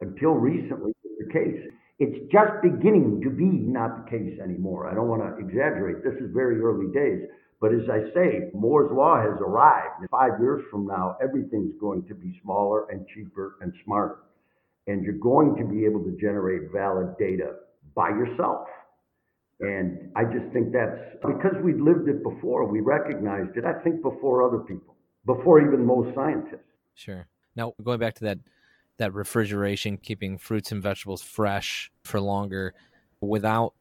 until 0.00 0.32
recently 0.32 0.92
was 1.04 1.26
the 1.26 1.32
case. 1.32 1.60
It's 1.98 2.30
just 2.30 2.52
beginning 2.62 3.22
to 3.22 3.30
be 3.30 3.44
not 3.44 4.04
the 4.04 4.10
case 4.10 4.38
anymore. 4.42 4.86
I 4.86 4.94
don't 4.94 5.08
want 5.08 5.22
to 5.22 5.38
exaggerate. 5.40 6.04
This 6.04 6.14
is 6.20 6.30
very 6.34 6.60
early 6.60 6.92
days. 6.92 7.28
But 7.58 7.72
as 7.72 7.88
I 7.90 8.12
say, 8.12 8.50
Moore's 8.52 8.92
Law 8.92 9.16
has 9.16 9.40
arrived. 9.40 10.06
Five 10.10 10.38
years 10.38 10.62
from 10.70 10.86
now, 10.86 11.16
everything's 11.22 11.72
going 11.80 12.04
to 12.06 12.14
be 12.14 12.38
smaller 12.42 12.86
and 12.90 13.06
cheaper 13.08 13.56
and 13.62 13.72
smarter. 13.84 14.18
And 14.86 15.02
you're 15.02 15.14
going 15.14 15.56
to 15.56 15.64
be 15.64 15.86
able 15.86 16.04
to 16.04 16.16
generate 16.20 16.70
valid 16.70 17.16
data 17.18 17.54
by 17.94 18.10
yourself. 18.10 18.68
And 19.60 20.12
I 20.14 20.24
just 20.24 20.52
think 20.52 20.72
that's 20.72 21.00
because 21.24 21.54
we've 21.64 21.80
lived 21.80 22.08
it 22.08 22.22
before, 22.22 22.66
we 22.66 22.80
recognized 22.80 23.56
it, 23.56 23.64
I 23.64 23.72
think, 23.82 24.02
before 24.02 24.46
other 24.46 24.58
people, 24.58 24.94
before 25.24 25.66
even 25.66 25.84
most 25.84 26.14
scientists. 26.14 26.60
Sure. 26.94 27.26
Now, 27.56 27.72
going 27.82 27.98
back 27.98 28.14
to 28.16 28.24
that, 28.24 28.38
that 28.98 29.12
refrigeration, 29.14 29.96
keeping 29.98 30.38
fruits 30.38 30.72
and 30.72 30.82
vegetables 30.82 31.22
fresh 31.22 31.90
for 32.02 32.20
longer 32.20 32.74
without 33.20 33.74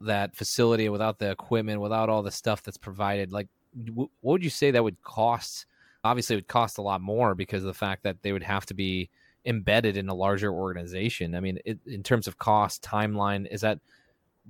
that 0.00 0.34
facility, 0.36 0.88
without 0.88 1.18
the 1.18 1.30
equipment, 1.30 1.80
without 1.80 2.08
all 2.08 2.22
the 2.22 2.30
stuff 2.30 2.62
that's 2.62 2.76
provided, 2.76 3.32
like 3.32 3.48
what 3.92 4.08
would 4.22 4.44
you 4.44 4.50
say 4.50 4.70
that 4.70 4.84
would 4.84 5.02
cost? 5.02 5.66
Obviously, 6.04 6.34
it 6.34 6.38
would 6.38 6.48
cost 6.48 6.78
a 6.78 6.82
lot 6.82 7.00
more 7.00 7.34
because 7.34 7.62
of 7.62 7.66
the 7.66 7.74
fact 7.74 8.02
that 8.04 8.22
they 8.22 8.32
would 8.32 8.42
have 8.42 8.66
to 8.66 8.74
be 8.74 9.10
embedded 9.46 9.96
in 9.96 10.08
a 10.08 10.14
larger 10.14 10.52
organization. 10.52 11.34
I 11.34 11.40
mean, 11.40 11.58
it, 11.64 11.78
in 11.86 12.02
terms 12.02 12.28
of 12.28 12.38
cost, 12.38 12.82
timeline, 12.82 13.46
is 13.50 13.62
that 13.62 13.80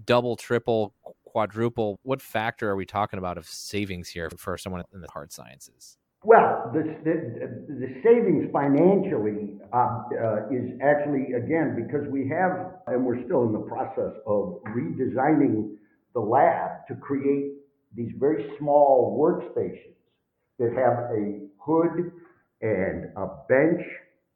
double, 0.04 0.36
triple, 0.36 0.92
quadruple? 1.24 1.98
What 2.02 2.20
factor 2.20 2.68
are 2.70 2.76
we 2.76 2.86
talking 2.86 3.18
about 3.18 3.38
of 3.38 3.46
savings 3.46 4.08
here 4.08 4.30
for 4.36 4.58
someone 4.58 4.82
in 4.92 5.00
the 5.00 5.10
hard 5.10 5.32
sciences? 5.32 5.96
Well, 6.24 6.70
the, 6.72 6.82
the, 7.04 7.64
the 7.68 7.88
savings 8.02 8.50
financially 8.50 9.60
uh, 9.74 9.76
uh, 9.76 10.48
is 10.50 10.72
actually, 10.82 11.34
again, 11.34 11.76
because 11.76 12.08
we 12.10 12.26
have, 12.28 12.80
and 12.86 13.04
we're 13.04 13.22
still 13.26 13.44
in 13.44 13.52
the 13.52 13.66
process 13.68 14.14
of 14.26 14.62
redesigning 14.74 15.76
the 16.14 16.20
lab 16.20 16.86
to 16.88 16.94
create 16.94 17.52
these 17.94 18.10
very 18.18 18.50
small 18.58 19.18
workstations 19.20 19.96
that 20.58 20.70
have 20.72 21.10
a 21.12 21.40
hood 21.58 22.10
and 22.62 23.04
a 23.16 23.26
bench 23.46 23.82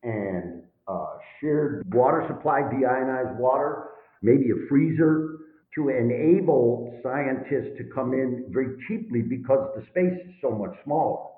and 0.03 0.63
a 0.89 1.05
shared 1.41 1.83
water 1.95 2.23
supply, 2.29 2.61
deionized 2.63 3.35
water, 3.37 3.85
maybe 4.21 4.51
a 4.51 4.69
freezer 4.69 5.39
to 5.75 5.89
enable 5.89 6.99
scientists 7.03 7.79
to 7.79 7.85
come 7.95 8.13
in 8.13 8.45
very 8.51 8.77
cheaply 8.87 9.23
because 9.23 9.71
the 9.75 9.83
space 9.91 10.21
is 10.29 10.35
so 10.43 10.51
much 10.51 10.75
smaller 10.85 11.29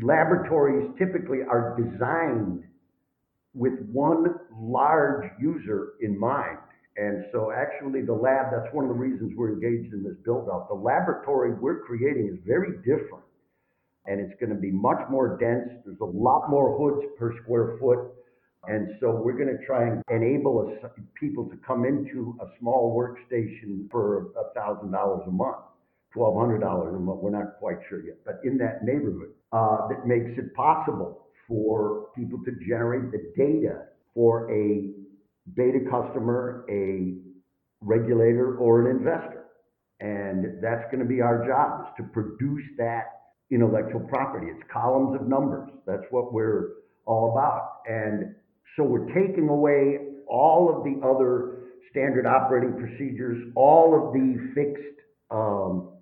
laboratories 0.00 0.90
typically 0.98 1.38
are 1.48 1.76
designed 1.78 2.64
with 3.54 3.74
one 3.92 4.34
large 4.52 5.30
user 5.40 5.94
in 6.00 6.18
mind. 6.18 6.58
And 6.96 7.24
so 7.32 7.52
actually 7.52 8.02
the 8.02 8.12
lab, 8.12 8.46
that's 8.50 8.72
one 8.74 8.84
of 8.84 8.88
the 8.88 8.98
reasons 8.98 9.32
we're 9.36 9.52
engaged 9.52 9.94
in 9.94 10.02
this 10.02 10.16
build 10.24 10.48
out. 10.52 10.68
The 10.68 10.74
laboratory 10.74 11.54
we're 11.54 11.80
creating 11.82 12.28
is 12.32 12.38
very 12.44 12.76
different 12.78 13.24
and 14.06 14.20
it's 14.20 14.38
going 14.40 14.50
to 14.50 14.60
be 14.60 14.70
much 14.70 14.98
more 15.10 15.36
dense. 15.38 15.68
There's 15.84 16.00
a 16.00 16.04
lot 16.04 16.48
more 16.48 16.76
hoods 16.76 17.06
per 17.18 17.34
square 17.42 17.76
foot. 17.78 17.98
And 18.66 18.88
so 19.00 19.10
we're 19.10 19.36
going 19.36 19.56
to 19.56 19.64
try 19.64 19.86
and 19.86 20.02
enable 20.10 20.76
people 21.14 21.48
to 21.48 21.56
come 21.64 21.84
into 21.84 22.36
a 22.40 22.46
small 22.58 22.96
workstation 22.96 23.88
for 23.90 24.32
a 24.36 24.52
thousand 24.54 24.90
dollars 24.90 25.22
a 25.26 25.30
month. 25.30 25.56
$1,200 26.16 26.96
a 26.96 26.98
month. 26.98 27.20
We're 27.20 27.30
not 27.30 27.58
quite 27.58 27.78
sure 27.88 28.04
yet, 28.04 28.16
but 28.24 28.40
in 28.44 28.58
that 28.58 28.84
neighborhood, 28.84 29.30
uh, 29.52 29.88
that 29.88 30.06
makes 30.06 30.38
it 30.38 30.54
possible 30.54 31.26
for 31.46 32.08
people 32.16 32.38
to 32.44 32.52
generate 32.66 33.10
the 33.10 33.32
data 33.36 33.84
for 34.14 34.50
a 34.52 34.90
beta 35.54 35.80
customer, 35.90 36.64
a 36.68 37.14
regulator, 37.80 38.56
or 38.56 38.88
an 38.88 38.96
investor. 38.96 39.44
And 40.00 40.62
that's 40.62 40.84
going 40.92 41.00
to 41.00 41.08
be 41.08 41.20
our 41.20 41.46
job 41.46 41.86
is 41.86 42.04
to 42.04 42.12
produce 42.12 42.62
that 42.76 43.04
intellectual 43.50 44.00
property. 44.00 44.46
It's 44.50 44.62
columns 44.72 45.20
of 45.20 45.26
numbers. 45.26 45.70
That's 45.86 46.04
what 46.10 46.32
we're 46.32 46.70
all 47.06 47.32
about. 47.32 47.80
And 47.86 48.34
so 48.76 48.84
we're 48.84 49.06
taking 49.08 49.48
away 49.48 49.98
all 50.28 50.74
of 50.76 50.84
the 50.84 51.00
other 51.06 51.58
standard 51.90 52.26
operating 52.26 52.74
procedures, 52.74 53.50
all 53.56 53.94
of 53.96 54.12
the 54.12 54.52
fixed 54.54 55.00
um, 55.30 55.97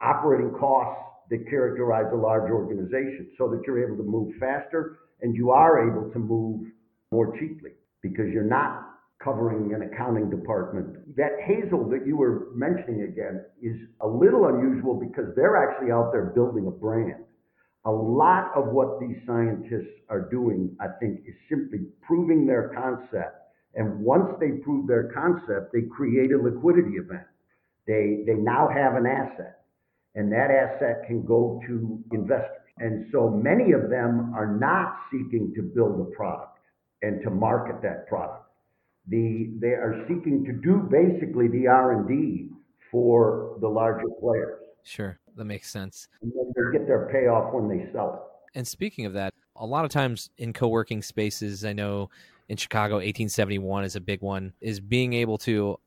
operating 0.00 0.50
costs 0.58 1.02
that 1.30 1.48
characterize 1.48 2.06
a 2.12 2.16
large 2.16 2.50
organization 2.50 3.30
so 3.38 3.48
that 3.48 3.62
you're 3.66 3.84
able 3.84 3.96
to 3.96 4.08
move 4.08 4.34
faster 4.40 4.98
and 5.22 5.36
you 5.36 5.50
are 5.50 5.88
able 5.88 6.10
to 6.12 6.18
move 6.18 6.66
more 7.12 7.36
cheaply 7.38 7.70
because 8.02 8.26
you're 8.32 8.42
not 8.42 8.86
covering 9.22 9.74
an 9.74 9.82
accounting 9.82 10.30
department. 10.30 11.16
That 11.16 11.32
Hazel 11.44 11.88
that 11.90 12.06
you 12.06 12.16
were 12.16 12.48
mentioning 12.54 13.02
again 13.02 13.44
is 13.62 13.76
a 14.00 14.08
little 14.08 14.46
unusual 14.46 14.94
because 14.94 15.26
they're 15.36 15.56
actually 15.56 15.92
out 15.92 16.10
there 16.12 16.32
building 16.34 16.66
a 16.66 16.70
brand. 16.70 17.24
A 17.84 17.90
lot 17.90 18.50
of 18.56 18.68
what 18.68 18.98
these 19.00 19.16
scientists 19.26 19.92
are 20.08 20.28
doing, 20.30 20.74
I 20.80 20.88
think, 21.00 21.20
is 21.26 21.34
simply 21.48 21.80
proving 22.02 22.46
their 22.46 22.72
concept. 22.74 23.36
And 23.74 24.00
once 24.00 24.32
they 24.40 24.62
prove 24.64 24.86
their 24.86 25.12
concept, 25.12 25.72
they 25.72 25.82
create 25.82 26.32
a 26.32 26.38
liquidity 26.38 26.96
event. 26.96 27.26
They, 27.86 28.24
they 28.26 28.34
now 28.34 28.68
have 28.68 28.94
an 28.94 29.06
asset 29.06 29.59
and 30.14 30.30
that 30.32 30.50
asset 30.50 31.06
can 31.06 31.24
go 31.24 31.60
to 31.66 31.98
investors. 32.12 32.56
And 32.78 33.06
so 33.12 33.28
many 33.28 33.72
of 33.72 33.90
them 33.90 34.32
are 34.34 34.56
not 34.58 34.96
seeking 35.10 35.52
to 35.54 35.62
build 35.62 36.00
a 36.00 36.16
product 36.16 36.58
and 37.02 37.22
to 37.22 37.30
market 37.30 37.82
that 37.82 38.08
product. 38.08 38.46
The, 39.08 39.50
they 39.60 39.68
are 39.68 40.04
seeking 40.08 40.44
to 40.44 40.52
do 40.52 40.88
basically 40.90 41.48
the 41.48 41.66
R&D 41.66 42.48
for 42.90 43.56
the 43.60 43.68
larger 43.68 44.08
players. 44.20 44.60
Sure, 44.82 45.18
that 45.36 45.44
makes 45.44 45.70
sense. 45.70 46.08
And 46.22 46.32
then 46.32 46.52
they 46.54 46.78
get 46.78 46.86
their 46.86 47.08
payoff 47.12 47.52
when 47.52 47.68
they 47.68 47.90
sell 47.92 48.14
it. 48.14 48.58
And 48.58 48.66
speaking 48.66 49.06
of 49.06 49.12
that, 49.12 49.32
a 49.56 49.66
lot 49.66 49.84
of 49.84 49.90
times 49.90 50.30
in 50.38 50.52
co-working 50.52 51.02
spaces, 51.02 51.64
I 51.64 51.72
know 51.72 52.10
in 52.48 52.56
Chicago, 52.56 52.96
1871 52.96 53.84
is 53.84 53.94
a 53.94 54.00
big 54.00 54.22
one, 54.22 54.52
is 54.60 54.80
being 54.80 55.12
able 55.12 55.38
to 55.38 55.78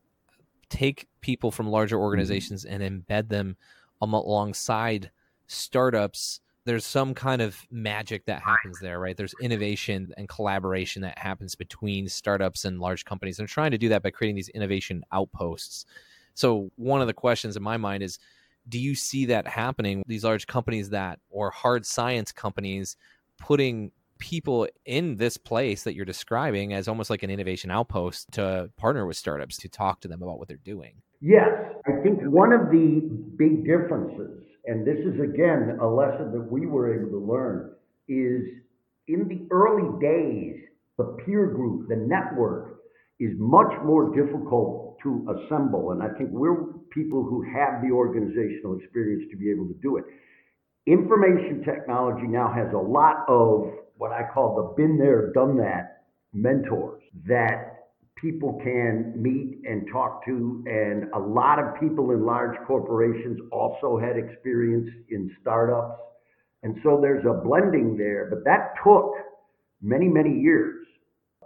take 0.70 1.08
people 1.22 1.52
from 1.52 1.68
larger 1.68 1.96
mm-hmm. 1.96 2.04
organizations 2.04 2.66
mm-hmm. 2.66 2.82
and 2.82 3.06
embed 3.06 3.30
them 3.30 3.58
Um, 4.04 4.14
alongside 4.14 5.12
startups 5.48 6.42
there's 6.66 6.86
some 6.86 7.14
kind 7.14 7.42
of 7.42 7.58
magic 7.72 8.26
that 8.26 8.42
happens 8.42 8.80
there, 8.80 9.00
right? 9.00 9.18
There's 9.18 9.36
innovation 9.42 10.14
and 10.16 10.30
collaboration 10.30 11.02
that 11.02 11.18
happens 11.18 11.56
between 11.56 12.08
startups 12.08 12.64
and 12.64 12.80
large 12.80 13.04
companies. 13.04 13.40
And 13.40 13.50
trying 13.50 13.72
to 13.72 13.78
do 13.78 13.90
that 13.90 14.02
by 14.02 14.12
creating 14.12 14.36
these 14.36 14.50
innovation 14.50 15.04
outposts. 15.12 15.86
So 16.36 16.72
one 16.78 17.02
of 17.02 17.08
the 17.08 17.14
questions 17.14 17.58
in 17.58 17.64
my 17.64 17.78
mind 17.78 18.02
is 18.02 18.18
do 18.70 18.80
you 18.80 18.96
see 18.96 19.26
that 19.26 19.46
happening 19.46 20.04
these 20.08 20.24
large 20.24 20.48
companies 20.48 20.90
that 20.92 21.20
or 21.30 21.50
hard 21.50 21.86
science 21.86 22.32
companies 22.32 22.96
putting 23.38 23.92
people 24.20 24.68
in 24.86 25.18
this 25.18 25.36
place 25.36 25.84
that 25.84 25.96
you're 25.96 26.06
describing 26.06 26.72
as 26.72 26.88
almost 26.88 27.10
like 27.10 27.24
an 27.24 27.30
innovation 27.30 27.70
outpost 27.70 28.32
to 28.32 28.70
partner 28.78 29.06
with 29.06 29.18
startups 29.18 29.58
to 29.58 29.68
talk 29.68 30.00
to 30.00 30.08
them 30.08 30.24
about 30.24 30.40
what 30.40 30.48
they're 30.48 30.56
doing 30.64 30.94
yes 31.24 31.50
i 31.88 31.92
think 32.04 32.20
one 32.24 32.52
of 32.52 32.70
the 32.70 33.02
big 33.38 33.66
differences 33.66 34.44
and 34.66 34.86
this 34.86 34.98
is 35.00 35.20
again 35.20 35.78
a 35.82 35.88
lesson 35.88 36.32
that 36.32 36.46
we 36.52 36.66
were 36.66 36.94
able 36.94 37.10
to 37.10 37.26
learn 37.26 37.72
is 38.08 38.44
in 39.08 39.28
the 39.30 39.48
early 39.50 39.88
days 40.00 40.56
the 40.98 41.18
peer 41.26 41.48
group 41.48 41.88
the 41.88 41.96
network 41.96 42.82
is 43.20 43.32
much 43.38 43.72
more 43.86 44.14
difficult 44.14 44.98
to 45.02 45.26
assemble 45.32 45.92
and 45.92 46.04
i 46.04 46.10
think 46.18 46.30
we're 46.32 46.74
people 46.94 47.24
who 47.24 47.44
have 47.44 47.82
the 47.82 47.92
organizational 47.92 48.78
experience 48.80 49.24
to 49.32 49.38
be 49.38 49.50
able 49.50 49.68
to 49.68 49.76
do 49.82 49.98
it. 49.98 50.06
Information 50.86 51.64
technology 51.64 52.28
now 52.28 52.52
has 52.54 52.72
a 52.74 52.78
lot 52.78 53.26
of 53.28 53.72
what 53.98 54.12
i 54.12 54.22
call 54.34 54.56
the 54.56 54.82
been 54.82 54.98
there 54.98 55.32
done 55.34 55.58
that 55.58 56.04
mentors 56.34 57.02
that 57.26 57.83
people 58.24 58.60
can 58.64 59.14
meet 59.22 59.60
and 59.70 59.86
talk 59.92 60.26
to. 60.26 60.64
And 60.66 61.12
a 61.14 61.20
lot 61.20 61.60
of 61.60 61.80
people 61.80 62.12
in 62.12 62.26
large 62.26 62.58
corporations 62.66 63.40
also 63.52 64.00
had 64.00 64.18
experience 64.18 64.90
in 65.10 65.30
startups. 65.42 66.00
And 66.64 66.78
so 66.82 67.00
there's 67.02 67.26
a 67.26 67.34
blending 67.34 67.98
there, 67.98 68.30
but 68.30 68.46
that 68.46 68.74
took 68.84 69.12
many, 69.82 70.08
many 70.08 70.40
years. 70.40 70.88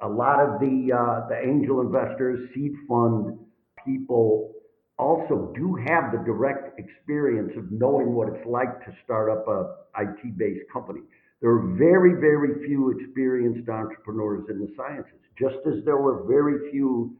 A 0.03 0.07
lot 0.07 0.39
of 0.39 0.59
the, 0.59 0.93
uh, 0.93 1.27
the 1.27 1.39
angel 1.43 1.81
investors, 1.81 2.47
seed 2.53 2.73
fund 2.87 3.39
people 3.83 4.53
also 4.99 5.51
do 5.55 5.75
have 5.87 6.11
the 6.11 6.19
direct 6.23 6.79
experience 6.79 7.51
of 7.57 7.71
knowing 7.71 8.13
what 8.13 8.29
it's 8.29 8.45
like 8.45 8.85
to 8.85 8.91
start 9.03 9.31
up 9.31 9.47
a 9.47 9.75
IT 9.99 10.37
based 10.37 10.61
company. 10.71 11.01
There 11.41 11.51
are 11.51 11.75
very, 11.77 12.19
very 12.19 12.65
few 12.65 12.89
experienced 12.97 13.69
entrepreneurs 13.69 14.45
in 14.49 14.59
the 14.59 14.73
sciences 14.75 15.21
just 15.37 15.57
as 15.67 15.85
there 15.85 15.97
were 15.97 16.23
very 16.27 16.71
few 16.71 17.15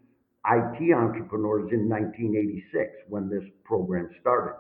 IT 0.45 0.93
entrepreneurs 0.93 1.69
in 1.71 1.87
1986 1.87 2.89
when 3.09 3.29
this 3.29 3.43
program 3.63 4.09
started. 4.21 4.55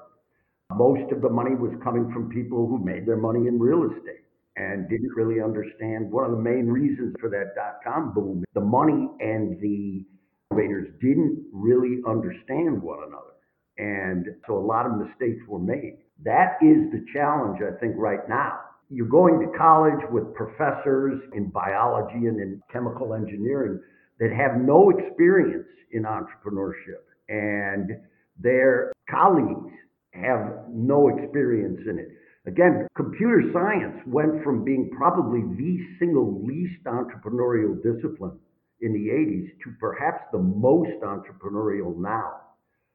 Most 0.73 1.11
of 1.11 1.21
the 1.21 1.29
money 1.29 1.55
was 1.55 1.71
coming 1.83 2.11
from 2.13 2.29
people 2.29 2.67
who 2.67 2.77
made 2.77 3.05
their 3.05 3.17
money 3.17 3.47
in 3.47 3.57
real 3.57 3.89
estate 3.89 4.25
and 4.57 4.89
didn't 4.89 5.15
really 5.15 5.41
understand 5.41 6.11
one 6.11 6.25
of 6.25 6.31
the 6.31 6.43
main 6.43 6.67
reasons 6.67 7.15
for 7.19 7.29
that 7.29 7.55
dot 7.55 7.79
com 7.83 8.13
boom. 8.13 8.43
The 8.53 8.61
money 8.61 9.09
and 9.19 9.59
the 9.61 10.05
innovators 10.51 10.89
didn't 11.01 11.45
really 11.51 12.01
understand 12.07 12.81
one 12.81 12.99
another. 13.07 13.33
And 13.77 14.35
so 14.45 14.57
a 14.57 14.65
lot 14.65 14.85
of 14.85 14.97
mistakes 14.97 15.41
were 15.47 15.59
made. 15.59 15.99
That 16.23 16.57
is 16.61 16.91
the 16.91 17.05
challenge, 17.13 17.59
I 17.61 17.79
think, 17.79 17.95
right 17.97 18.27
now 18.27 18.59
you're 18.89 19.07
going 19.07 19.39
to 19.39 19.57
college 19.57 19.99
with 20.11 20.33
professors 20.33 21.21
in 21.33 21.49
biology 21.49 22.27
and 22.27 22.39
in 22.39 22.61
chemical 22.71 23.13
engineering 23.13 23.79
that 24.19 24.31
have 24.31 24.61
no 24.61 24.89
experience 24.89 25.67
in 25.91 26.03
entrepreneurship 26.03 27.03
and 27.29 27.91
their 28.39 28.91
colleagues 29.09 29.71
have 30.13 30.65
no 30.69 31.09
experience 31.09 31.79
in 31.89 31.99
it. 31.99 32.07
Again, 32.45 32.87
computer 32.95 33.41
science 33.51 33.97
went 34.07 34.41
from 34.43 34.63
being 34.63 34.89
probably 34.95 35.41
the 35.57 35.79
single 35.99 36.41
least 36.45 36.81
entrepreneurial 36.85 37.75
discipline 37.83 38.39
in 38.79 38.93
the 38.93 39.09
80s 39.09 39.49
to 39.63 39.73
perhaps 39.79 40.23
the 40.31 40.39
most 40.39 41.01
entrepreneurial 41.03 41.97
now. 41.97 42.33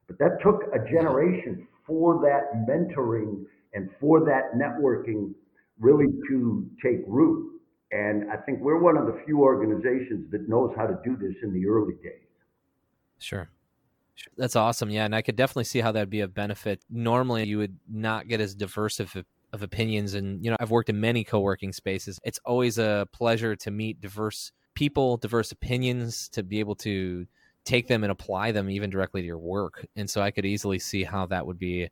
But 0.09 0.19
that 0.19 0.39
took 0.43 0.63
a 0.73 0.79
generation 0.91 1.67
for 1.87 2.23
that 2.23 2.67
mentoring 2.67 3.45
and 3.75 3.91
for 4.01 4.21
that 4.21 4.55
networking 4.57 5.35
really 5.79 6.07
to 6.29 6.71
take 6.83 7.01
root. 7.07 7.61
And 7.91 8.31
I 8.31 8.37
think 8.37 8.61
we're 8.61 8.79
one 8.79 8.97
of 8.97 9.07
the 9.07 9.21
few 9.27 9.41
organizations 9.41 10.31
that 10.31 10.49
knows 10.49 10.73
how 10.77 10.87
to 10.87 10.99
do 11.05 11.17
this 11.17 11.35
in 11.43 11.53
the 11.53 11.67
early 11.67 11.95
days. 12.03 12.23
Sure. 13.19 13.51
That's 14.37 14.57
awesome. 14.57 14.91
Yeah. 14.91 15.05
And 15.05 15.15
I 15.15 15.23
could 15.23 15.37
definitely 15.37 15.65
see 15.65 15.81
how 15.81 15.93
that'd 15.93 16.11
be 16.11 16.21
of 16.21 16.35
benefit. 16.35 16.81
Normally, 16.91 17.45
you 17.45 17.59
would 17.59 17.77
not 17.91 18.29
get 18.29 18.41
as 18.41 18.55
diverse 18.55 19.01
of, 19.01 19.15
of 19.53 19.63
opinions. 19.63 20.15
And, 20.15 20.45
you 20.45 20.51
know, 20.51 20.57
I've 20.61 20.71
worked 20.71 20.89
in 20.89 21.01
many 21.01 21.25
co 21.25 21.41
working 21.41 21.73
spaces. 21.73 22.19
It's 22.25 22.41
always 22.45 22.79
a 22.79 23.07
pleasure 23.13 23.57
to 23.57 23.71
meet 23.71 24.01
diverse 24.01 24.53
people, 24.75 25.17
diverse 25.19 25.53
opinions, 25.53 26.29
to 26.31 26.43
be 26.43 26.61
able 26.61 26.77
to 26.77 27.27
take 27.65 27.89
them 27.89 28.03
and 28.05 28.11
apply 28.11 28.53
them 28.53 28.71
even 28.71 28.91
directly 28.91 29.21
to 29.21 29.27
your 29.27 29.39
work. 29.39 29.87
And 29.97 30.09
so 30.09 30.21
I 30.21 30.31
could 30.31 30.47
easily 30.47 30.79
see 30.79 31.05
how 31.05 31.27
that 31.27 31.47
would 31.47 31.59
be 31.59 31.89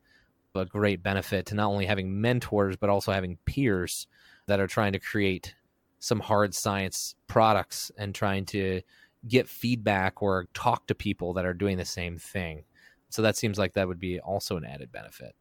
a 0.55 0.65
great 0.65 1.01
benefit 1.01 1.45
to 1.47 1.55
not 1.55 1.69
only 1.69 1.85
having 1.85 2.21
mentors 2.21 2.75
but 2.75 2.89
also 2.89 3.11
having 3.11 3.37
peers 3.45 4.07
that 4.47 4.59
are 4.59 4.67
trying 4.67 4.93
to 4.93 4.99
create 4.99 5.55
some 5.99 6.19
hard 6.19 6.53
science 6.53 7.15
products 7.27 7.91
and 7.97 8.13
trying 8.13 8.45
to 8.45 8.81
get 9.27 9.47
feedback 9.47 10.21
or 10.21 10.47
talk 10.53 10.87
to 10.87 10.95
people 10.95 11.33
that 11.33 11.45
are 11.45 11.53
doing 11.53 11.77
the 11.77 11.85
same 11.85 12.17
thing. 12.17 12.63
So 13.09 13.21
that 13.21 13.37
seems 13.37 13.59
like 13.59 13.73
that 13.73 13.87
would 13.87 13.99
be 13.99 14.19
also 14.19 14.57
an 14.57 14.65
added 14.65 14.91
benefit. 14.91 15.35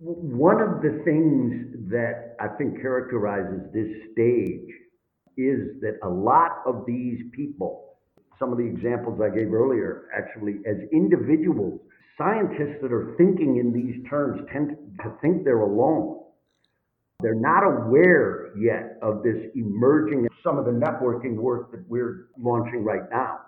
One 0.00 0.60
of 0.60 0.82
the 0.82 1.00
things 1.04 1.90
that 1.90 2.34
I 2.40 2.48
think 2.48 2.80
characterizes 2.80 3.72
this 3.72 3.88
stage 4.12 4.68
is 5.36 5.80
that 5.80 5.98
a 6.02 6.08
lot 6.08 6.62
of 6.66 6.84
these 6.86 7.20
people, 7.32 7.94
some 8.38 8.50
of 8.50 8.58
the 8.58 8.64
examples 8.64 9.20
I 9.20 9.34
gave 9.34 9.52
earlier, 9.52 10.08
actually, 10.16 10.56
as 10.66 10.76
individuals, 10.92 11.80
scientists 12.18 12.78
that 12.82 12.92
are 12.92 13.14
thinking 13.16 13.56
in 13.56 13.72
these 13.72 14.08
terms 14.08 14.40
tend 14.52 14.76
to 15.02 15.12
think 15.20 15.44
they're 15.44 15.60
alone. 15.60 16.20
They're 17.20 17.34
not 17.34 17.62
aware 17.62 18.56
yet 18.56 18.98
of 19.02 19.22
this 19.22 19.50
emerging, 19.54 20.28
some 20.42 20.58
of 20.58 20.64
the 20.64 20.72
networking 20.72 21.36
work 21.36 21.70
that 21.70 21.84
we're 21.88 22.28
launching 22.38 22.84
right 22.84 23.08
now 23.10 23.40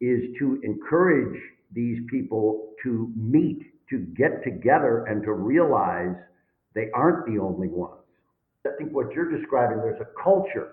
is 0.00 0.20
to 0.38 0.60
encourage 0.62 1.40
these 1.72 1.98
people 2.10 2.72
to 2.84 3.10
meet, 3.16 3.60
to 3.90 3.98
get 3.98 4.44
together, 4.44 5.06
and 5.08 5.22
to 5.24 5.32
realize 5.32 6.14
they 6.74 6.90
aren't 6.94 7.26
the 7.26 7.40
only 7.40 7.68
ones. 7.68 8.02
I 8.66 8.70
think 8.78 8.92
what 8.92 9.12
you're 9.12 9.30
describing, 9.30 9.78
there's 9.78 10.00
a 10.00 10.22
culture 10.22 10.72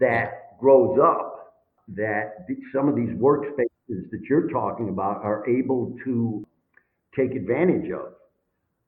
that 0.00 0.58
grows 0.58 0.98
up 0.98 1.54
that 1.88 2.46
some 2.74 2.88
of 2.88 2.96
these 2.96 3.10
workspaces 3.10 4.10
that 4.10 4.20
you're 4.28 4.48
talking 4.48 4.88
about 4.88 5.22
are 5.22 5.48
able 5.48 5.96
to 6.04 6.46
take 7.16 7.32
advantage 7.34 7.90
of. 7.90 8.14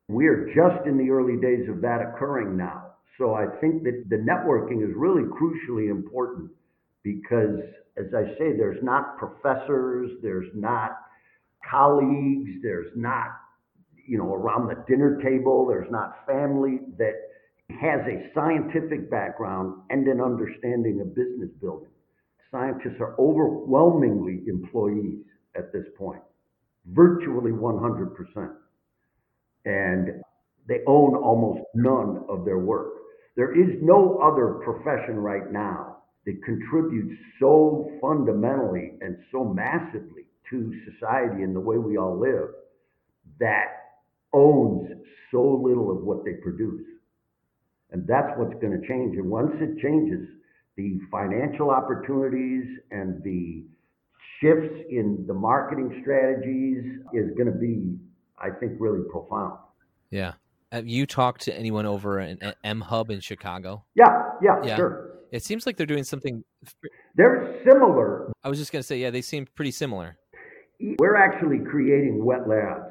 We 0.09 0.27
are 0.27 0.47
just 0.47 0.87
in 0.87 0.99
the 0.99 1.11
early 1.11 1.41
days 1.41 1.69
of 1.69 1.81
that 1.83 2.01
occurring 2.01 2.57
now. 2.57 2.95
So 3.19 3.35
I 3.35 3.47
think 3.61 3.85
that 3.85 4.07
the 4.09 4.17
networking 4.17 4.83
is 4.83 4.95
really 4.97 5.23
crucially 5.23 5.91
important 5.91 6.51
because, 7.03 7.61
as 7.97 8.07
I 8.15 8.37
say, 8.39 8.57
there's 8.57 8.83
not 8.83 9.19
professors, 9.19 10.11
there's 10.23 10.49
not 10.55 10.99
colleagues, 11.71 12.51
there's 12.63 12.91
not, 12.97 13.29
you 14.07 14.19
know, 14.19 14.33
around 14.35 14.69
the 14.69 14.85
dinner 14.89 15.21
table, 15.23 15.67
there's 15.67 15.91
not 15.91 16.27
family 16.27 16.81
that 16.99 17.15
has 17.81 18.01
a 18.09 18.31
scientific 18.35 19.11
background 19.11 19.83
and 19.91 20.09
an 20.09 20.21
understanding 20.21 21.01
of 21.01 21.15
business 21.15 21.51
building. 21.61 21.91
Scientists 22.51 23.01
are 23.01 23.15
overwhelmingly 23.21 24.43
employees 24.49 25.23
at 25.55 25.73
this 25.73 25.85
point 25.97 26.23
virtually 26.93 27.53
100%. 27.53 28.55
And 29.65 30.23
they 30.69 30.81
own 30.87 31.15
almost 31.17 31.63
none 31.75 32.25
of 32.29 32.45
their 32.45 32.59
work. 32.59 32.93
There 33.37 33.53
is 33.53 33.77
no 33.83 34.19
other 34.19 34.61
profession 34.65 35.17
right 35.17 35.51
now 35.53 35.99
that 36.27 36.43
contributes 36.45 37.15
so 37.39 37.91
fundamentally 38.01 38.93
and 39.01 39.17
so 39.33 39.45
massively 39.45 40.27
to 40.51 40.73
society 40.93 41.43
and 41.43 41.55
the 41.55 41.61
way 41.61 41.79
we 41.79 41.97
all 41.97 42.19
live 42.19 42.51
that 43.39 43.67
owns 44.33 44.89
so 45.31 45.61
little 45.65 45.91
of 45.91 46.03
what 46.05 46.25
they 46.25 46.35
produce. 46.35 46.85
And 47.93 48.07
that's 48.07 48.31
what's 48.37 48.55
going 48.61 48.81
to 48.81 48.87
change. 48.87 49.17
And 49.17 49.29
once 49.31 49.53
it 49.61 49.81
changes, 49.81 50.29
the 50.77 51.01
financial 51.11 51.71
opportunities 51.71 52.65
and 52.91 53.23
the 53.23 53.65
shifts 54.41 54.75
in 54.89 55.25
the 55.27 55.35
marketing 55.35 56.01
strategies 56.03 56.85
is 57.13 57.31
going 57.37 57.53
to 57.53 57.59
be, 57.59 57.97
I 58.39 58.51
think, 58.59 58.73
really 58.79 59.03
profound. 59.11 59.59
Yeah. 60.11 60.35
Have 60.73 60.87
you 60.87 61.05
talked 61.05 61.43
to 61.43 61.55
anyone 61.55 61.85
over 61.85 62.21
in 62.21 62.39
M 62.63 62.81
Hub 62.81 63.11
in 63.11 63.21
Chicago? 63.21 63.85
Yeah, 63.95 64.23
yeah, 64.41 64.61
yeah, 64.65 64.77
sure. 64.77 65.11
It 65.33 65.43
seems 65.43 65.67
like 65.67 65.77
they're 65.77 65.87
doing 65.87 66.05
something. 66.05 66.45
They're 67.17 67.61
similar. 67.69 68.31
I 68.45 68.49
was 68.49 68.59
just 68.59 68.73
going 68.73 68.81
to 68.81 68.87
say, 68.87 68.99
yeah, 68.99 69.11
they 69.11 69.23
seem 69.23 69.47
pretty 69.55 69.73
similar. 69.73 70.17
We're 70.99 71.17
actually 71.17 71.59
creating 71.69 72.25
wet 72.25 72.49
labs. 72.49 72.91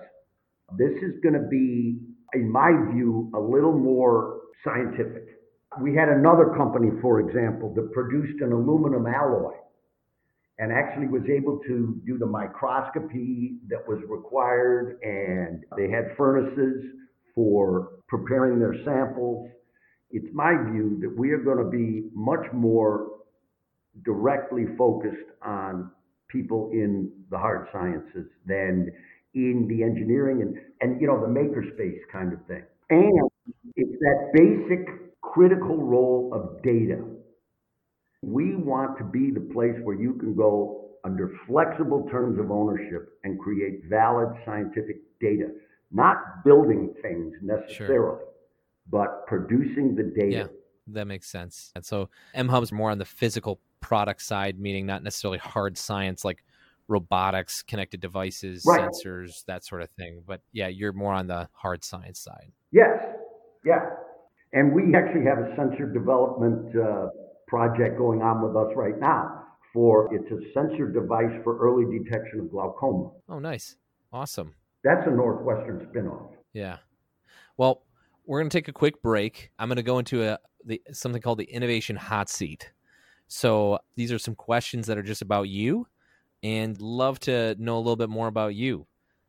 This 0.78 0.92
is 1.02 1.20
going 1.24 1.34
to 1.34 1.48
be, 1.50 2.00
in 2.34 2.52
my 2.52 2.72
view, 2.94 3.32
a 3.34 3.40
little 3.40 3.78
more 3.78 4.42
scientific. 4.64 5.24
We 5.82 5.96
had 5.96 6.10
another 6.10 6.54
company, 6.58 6.90
for 7.02 7.20
example, 7.22 7.74
that 7.76 7.92
produced 7.94 8.42
an 8.42 8.52
aluminum 8.52 9.08
alloy 9.08 9.54
and 10.60 10.74
actually 10.74 11.08
was 11.08 11.24
able 11.30 11.58
to 11.68 12.00
do 12.06 12.18
the 12.18 12.26
microscopy 12.26 13.56
that 13.70 13.80
was 13.88 14.00
required, 14.10 15.00
and 15.02 15.64
they 15.78 15.90
had 15.90 16.16
furnaces 16.18 16.84
for 17.34 17.94
preparing 18.10 18.60
their 18.60 18.76
samples. 18.84 19.50
It's 20.12 20.28
my 20.34 20.52
view 20.72 20.98
that 21.02 21.18
we 21.18 21.32
are 21.32 21.38
going 21.38 21.64
to 21.64 21.70
be 21.70 22.10
much 22.14 22.46
more 22.52 23.08
directly 24.04 24.66
focused 24.78 25.32
on 25.42 25.92
people 26.28 26.70
in 26.74 27.12
the 27.32 27.38
hard 27.38 27.68
sciences 27.72 28.28
than 28.46 28.92
in 29.34 29.68
the 29.70 29.84
engineering 29.84 30.42
and, 30.42 30.58
and 30.82 31.00
you 31.00 31.08
know 31.08 31.20
the 31.20 31.28
makerspace 31.28 32.00
kind 32.12 32.34
of 32.34 32.40
thing. 32.48 32.64
And 32.90 33.30
it's 33.76 34.00
that 34.00 34.32
basic 34.34 35.22
critical 35.22 35.78
role 35.78 36.32
of 36.34 36.62
data. 36.64 37.04
We 38.22 38.56
want 38.56 38.98
to 38.98 39.04
be 39.04 39.32
the 39.32 39.54
place 39.54 39.76
where 39.84 39.96
you 39.96 40.14
can 40.16 40.36
go 40.36 40.90
under 41.06 41.34
flexible 41.48 42.08
terms 42.12 42.40
of 42.40 42.52
ownership 42.52 43.18
and 43.24 43.40
create 43.40 43.86
valid 43.90 44.30
scientific 44.46 44.98
data, 45.22 45.48
not 45.92 46.44
building 46.44 46.94
things 47.02 47.34
necessarily, 47.42 47.88
sure. 47.88 48.20
but 48.90 49.26
producing 49.26 49.96
the 49.96 50.04
data. 50.04 50.32
Yeah, 50.32 50.48
that 50.88 51.06
makes 51.06 51.30
sense. 51.30 51.72
And 51.76 51.86
so 51.86 52.10
M 52.34 52.50
Hub's 52.50 52.72
more 52.72 52.92
on 52.92 52.98
the 52.98 53.06
physical 53.06 53.60
product 53.80 54.22
side, 54.22 54.60
meaning 54.60 54.86
not 54.86 55.04
necessarily 55.04 55.38
hard 55.38 55.78
science 55.78 56.26
like 56.26 56.44
robotics, 56.90 57.62
connected 57.64 58.02
devices, 58.02 58.66
right. 58.68 58.90
sensors, 58.90 59.46
that 59.46 59.64
sort 59.64 59.82
of 59.82 59.90
thing. 59.92 60.24
But 60.28 60.42
yeah, 60.52 60.68
you're 60.68 60.92
more 60.92 61.14
on 61.14 61.28
the 61.28 61.48
hard 61.54 61.84
science 61.84 62.20
side. 62.20 62.52
Yes, 62.72 62.98
yeah. 63.66 63.90
And 64.52 64.74
we 64.74 64.96
actually 64.96 65.26
have 65.26 65.38
a 65.38 65.56
sensor 65.56 65.86
development 65.92 66.76
uh, 66.76 67.08
project 67.50 67.98
going 67.98 68.22
on 68.22 68.42
with 68.42 68.56
us 68.56 68.72
right 68.76 69.00
now 69.00 69.44
for 69.74 70.14
it's 70.14 70.32
a 70.32 70.54
sensor 70.54 70.88
device 70.88 71.32
for 71.44 71.58
early 71.60 71.86
detection 72.00 72.40
of 72.40 72.52
glaucoma. 72.52 73.12
Oh, 73.28 73.40
nice. 73.40 73.76
Awesome. 74.12 74.56
That's 74.84 75.06
a 75.08 75.12
Northwestern 75.12 75.88
spinoff. 75.88 76.32
Yeah. 76.54 76.78
Well, 77.58 77.84
we're 78.26 78.40
going 78.40 78.50
to 78.50 78.58
take 78.58 78.68
a 78.68 78.74
quick 78.74 79.02
break. 79.02 79.52
I'm 79.60 79.68
going 79.68 79.78
to 79.78 79.84
go 79.84 80.00
into 80.00 80.24
a 80.24 80.40
the, 80.66 80.82
something 80.92 81.22
called 81.22 81.40
the 81.40 81.46
innovation 81.46 81.96
hot 81.96 82.30
seat. 82.30 82.72
So 83.28 83.80
these 83.96 84.12
are 84.12 84.20
some 84.20 84.36
questions 84.36 84.88
that 84.88 84.98
are 84.98 85.04
just 85.04 85.22
about 85.22 85.50
you 85.50 85.88
and 86.42 86.80
love 86.82 87.20
to 87.22 87.56
know 87.60 87.78
a 87.78 87.80
little 87.80 87.96
bit 87.96 88.10
more 88.10 88.28
about 88.28 88.56
you. 88.56 88.88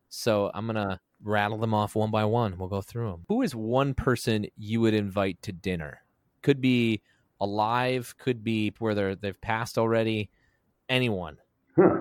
So 0.09 0.51
I'm 0.53 0.65
going 0.65 0.75
to 0.75 0.99
rattle 1.23 1.57
them 1.57 1.73
off 1.73 1.95
one 1.95 2.11
by 2.11 2.25
one. 2.25 2.57
We'll 2.57 2.67
go 2.67 2.81
through 2.81 3.11
them. 3.11 3.25
Who 3.27 3.41
is 3.43 3.55
one 3.55 3.93
person 3.93 4.47
you 4.57 4.81
would 4.81 4.93
invite 4.93 5.41
to 5.43 5.51
dinner? 5.51 6.03
Could 6.41 6.61
be 6.61 7.01
alive, 7.41 8.15
could 8.17 8.43
be 8.43 8.73
where 8.79 8.95
they're, 8.95 9.15
they've 9.15 9.41
passed 9.41 9.77
already. 9.77 10.29
Anyone. 10.87 11.37
Huh. 11.75 11.95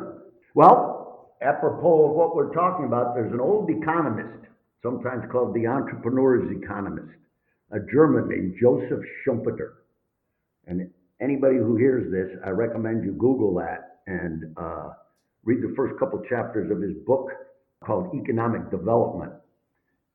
Well, 0.55 1.35
apropos 1.43 2.11
of 2.11 2.15
what 2.15 2.37
we're 2.37 2.55
talking 2.55 2.87
about, 2.87 3.15
there's 3.15 3.33
an 3.33 3.41
old 3.41 3.71
economist, 3.71 4.47
sometimes 4.83 5.25
called 5.33 5.55
the 5.55 5.67
entrepreneur's 5.67 6.51
economist, 6.63 7.17
a 7.73 7.79
German 7.93 8.29
named 8.29 8.57
Joseph 8.61 9.01
Schumpeter. 9.27 9.73
And 10.67 10.91
anybody 11.21 11.57
who 11.57 11.77
hears 11.77 12.13
this, 12.13 12.39
I 12.45 12.51
recommend 12.51 13.05
you 13.05 13.13
Google 13.13 13.55
that 13.57 14.01
and 14.07 14.55
uh, 14.57 14.91
read 15.45 15.63
the 15.63 15.73
first 15.77 15.99
couple 15.99 16.23
chapters 16.29 16.71
of 16.71 16.81
his 16.83 16.95
book 17.07 17.31
called 17.85 18.15
Economic 18.15 18.71
Development. 18.71 19.33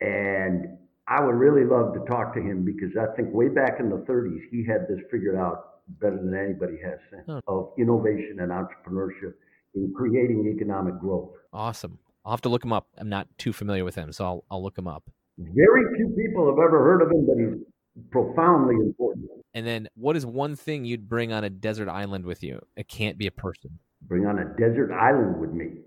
And 0.01 0.77
I 1.07 1.23
would 1.23 1.35
really 1.35 1.65
love 1.65 1.93
to 1.93 1.99
talk 2.11 2.33
to 2.33 2.41
him 2.41 2.65
because 2.65 2.89
I 2.99 3.15
think 3.15 3.33
way 3.33 3.47
back 3.47 3.79
in 3.79 3.89
the 3.89 3.97
30s, 4.09 4.39
he 4.49 4.65
had 4.65 4.87
this 4.89 4.99
figured 5.11 5.35
out 5.35 5.83
better 5.99 6.17
than 6.17 6.33
anybody 6.33 6.77
has 6.83 6.97
since 7.11 7.41
of 7.47 7.73
innovation 7.77 8.39
and 8.39 8.51
entrepreneurship 8.51 9.33
in 9.75 9.93
creating 9.95 10.51
economic 10.55 10.99
growth. 10.99 11.29
Awesome. 11.53 11.99
I'll 12.25 12.31
have 12.31 12.41
to 12.41 12.49
look 12.49 12.63
him 12.63 12.73
up. 12.73 12.87
I'm 12.97 13.09
not 13.09 13.27
too 13.37 13.53
familiar 13.53 13.85
with 13.85 13.93
him, 13.93 14.11
so 14.11 14.25
I'll, 14.25 14.43
I'll 14.49 14.63
look 14.63 14.77
him 14.77 14.87
up. 14.87 15.03
Very 15.37 15.95
few 15.95 16.15
people 16.17 16.47
have 16.47 16.57
ever 16.57 16.79
heard 16.79 17.01
of 17.01 17.11
him, 17.11 17.27
but 17.27 17.37
he's 17.37 18.09
profoundly 18.09 18.75
important. 18.75 19.25
And 19.53 19.67
then, 19.67 19.87
what 19.95 20.15
is 20.15 20.25
one 20.25 20.55
thing 20.55 20.85
you'd 20.85 21.07
bring 21.07 21.31
on 21.31 21.43
a 21.43 21.49
desert 21.49 21.87
island 21.87 22.25
with 22.25 22.43
you? 22.43 22.65
It 22.75 22.87
can't 22.87 23.17
be 23.17 23.27
a 23.27 23.31
person. 23.31 23.77
Bring 24.01 24.25
on 24.25 24.39
a 24.39 24.45
desert 24.57 24.91
island 24.91 25.39
with 25.39 25.51
me. 25.51 25.81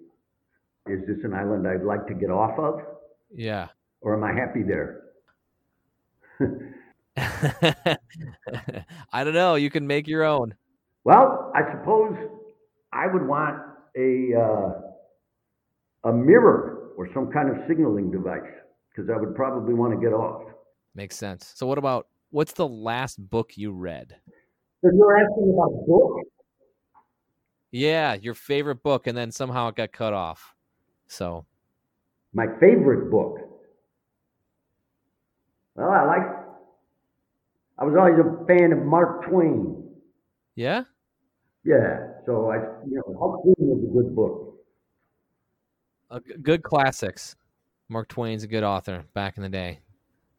Is 0.87 1.01
this 1.07 1.19
an 1.25 1.35
island 1.35 1.67
I'd 1.67 1.83
like 1.83 2.07
to 2.07 2.15
get 2.15 2.31
off 2.31 2.59
of? 2.59 2.81
Yeah. 3.35 3.69
Or 4.01 4.15
am 4.15 4.25
I 4.25 4.33
happy 4.33 4.63
there? 4.63 5.08
I 9.13 9.25
don't 9.25 9.35
know. 9.35 9.57
You 9.57 9.71
can 9.71 9.87
make 9.87 10.07
your 10.07 10.25
own. 10.25 10.55
Well, 11.05 11.53
I 11.55 11.63
suppose 11.73 12.15
I 12.93 13.07
would 13.07 13.27
want 13.27 13.61
a 13.97 14.35
uh, 14.35 14.71
a 16.11 16.13
mirror 16.13 16.93
or 16.97 17.09
some 17.15 17.31
kind 17.31 17.51
of 17.51 17.57
signaling 17.67 18.11
device 18.11 18.41
because 18.91 19.11
I 19.11 19.19
would 19.19 19.35
probably 19.35 19.75
want 19.75 19.95
to 19.95 20.01
get 20.01 20.13
off. 20.13 20.43
Makes 20.95 21.17
sense. 21.17 21.53
So, 21.55 21.67
what 21.67 21.79
about 21.79 22.09
what's 22.31 22.53
the 22.53 22.69
last 22.69 23.19
book 23.31 23.57
you 23.57 23.73
read? 23.73 24.17
So 24.83 24.91
you're 24.95 25.19
asking 25.19 25.53
about 25.55 25.73
a 25.73 25.87
book? 25.87 26.13
Yeah, 27.71 28.15
your 28.15 28.35
favorite 28.35 28.83
book, 28.83 29.07
and 29.07 29.17
then 29.17 29.31
somehow 29.31 29.69
it 29.69 29.77
got 29.77 29.93
cut 29.93 30.13
off. 30.13 30.55
So, 31.07 31.47
my 32.33 32.47
favorite 32.61 33.11
book. 33.11 33.39
Well, 35.79 35.91
I 35.91 36.05
like. 36.05 36.27
I 37.79 37.85
was 37.85 37.95
always 37.97 38.19
a 38.19 38.47
fan 38.47 38.73
of 38.73 38.85
Mark 38.85 39.29
Twain. 39.29 39.85
Yeah. 40.57 40.83
Yeah. 41.65 42.09
So 42.27 42.51
I, 42.51 42.57
you 42.85 42.97
know, 42.97 43.17
Huck 43.21 43.43
Finn 43.45 43.55
was 43.61 43.85
a 43.85 43.93
good 43.93 44.17
book. 44.17 44.57
Uh, 46.11 46.19
good 46.43 46.65
classics. 46.65 47.37
Mark 47.89 48.09
Twain's 48.09 48.43
a 48.43 48.49
good 48.49 48.65
author 48.65 49.05
back 49.15 49.37
in 49.37 49.45
the 49.45 49.49
day. 49.49 49.79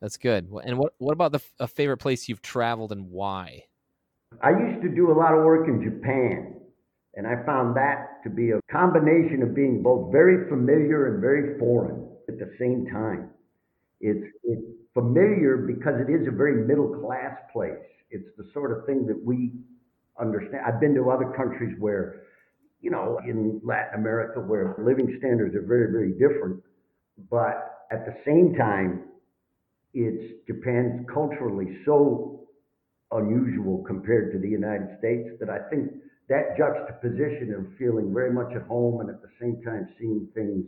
That's 0.01 0.17
good. 0.17 0.49
And 0.65 0.77
what 0.77 0.93
what 0.97 1.13
about 1.13 1.31
the 1.31 1.41
a 1.59 1.67
favorite 1.67 1.97
place 1.97 2.27
you've 2.27 2.41
traveled 2.41 2.91
and 2.91 3.09
why? 3.09 3.63
I 4.43 4.49
used 4.49 4.81
to 4.81 4.89
do 4.89 5.09
a 5.09 5.17
lot 5.17 5.33
of 5.33 5.45
work 5.45 5.69
in 5.69 5.81
Japan. 5.81 6.55
And 7.15 7.25
I 7.25 7.43
found 7.45 7.77
that 7.77 8.21
to 8.23 8.29
be 8.29 8.51
a 8.51 8.59
combination 8.69 9.41
of 9.41 9.55
being 9.55 9.81
both 9.81 10.11
very 10.11 10.49
familiar 10.49 11.13
and 11.13 11.21
very 11.21 11.57
foreign 11.57 12.09
at 12.27 12.37
the 12.37 12.51
same 12.59 12.85
time. 12.91 13.29
It's, 13.99 14.25
it's 14.43 14.61
familiar 14.93 15.57
because 15.57 15.95
it 15.99 16.11
is 16.11 16.27
a 16.27 16.31
very 16.31 16.65
middle 16.65 16.99
class 17.01 17.35
place. 17.51 17.73
It's 18.11 18.29
the 18.37 18.45
sort 18.53 18.77
of 18.77 18.85
thing 18.85 19.05
that 19.07 19.19
we 19.23 19.51
understand. 20.19 20.63
I've 20.65 20.79
been 20.79 20.95
to 20.95 21.09
other 21.09 21.31
countries 21.35 21.75
where, 21.79 22.23
you 22.81 22.91
know, 22.91 23.19
in 23.25 23.61
Latin 23.63 23.99
America 23.99 24.39
where 24.39 24.75
living 24.79 25.15
standards 25.19 25.55
are 25.55 25.65
very, 25.65 25.91
very 25.91 26.13
different. 26.13 26.63
But 27.29 27.85
at 27.91 28.05
the 28.05 28.15
same 28.25 28.55
time, 28.55 29.03
it's 29.93 30.45
Japan's 30.47 31.05
culturally 31.11 31.79
so 31.85 32.47
unusual 33.11 33.83
compared 33.87 34.31
to 34.33 34.39
the 34.39 34.47
United 34.47 34.97
States 34.99 35.29
that 35.39 35.49
I 35.49 35.59
think 35.69 35.91
that 36.29 36.55
juxtaposition 36.57 37.55
of 37.57 37.65
feeling 37.77 38.13
very 38.13 38.31
much 38.31 38.55
at 38.55 38.61
home 38.63 39.01
and 39.01 39.09
at 39.09 39.21
the 39.21 39.29
same 39.41 39.61
time 39.63 39.89
seeing 39.99 40.27
things 40.35 40.65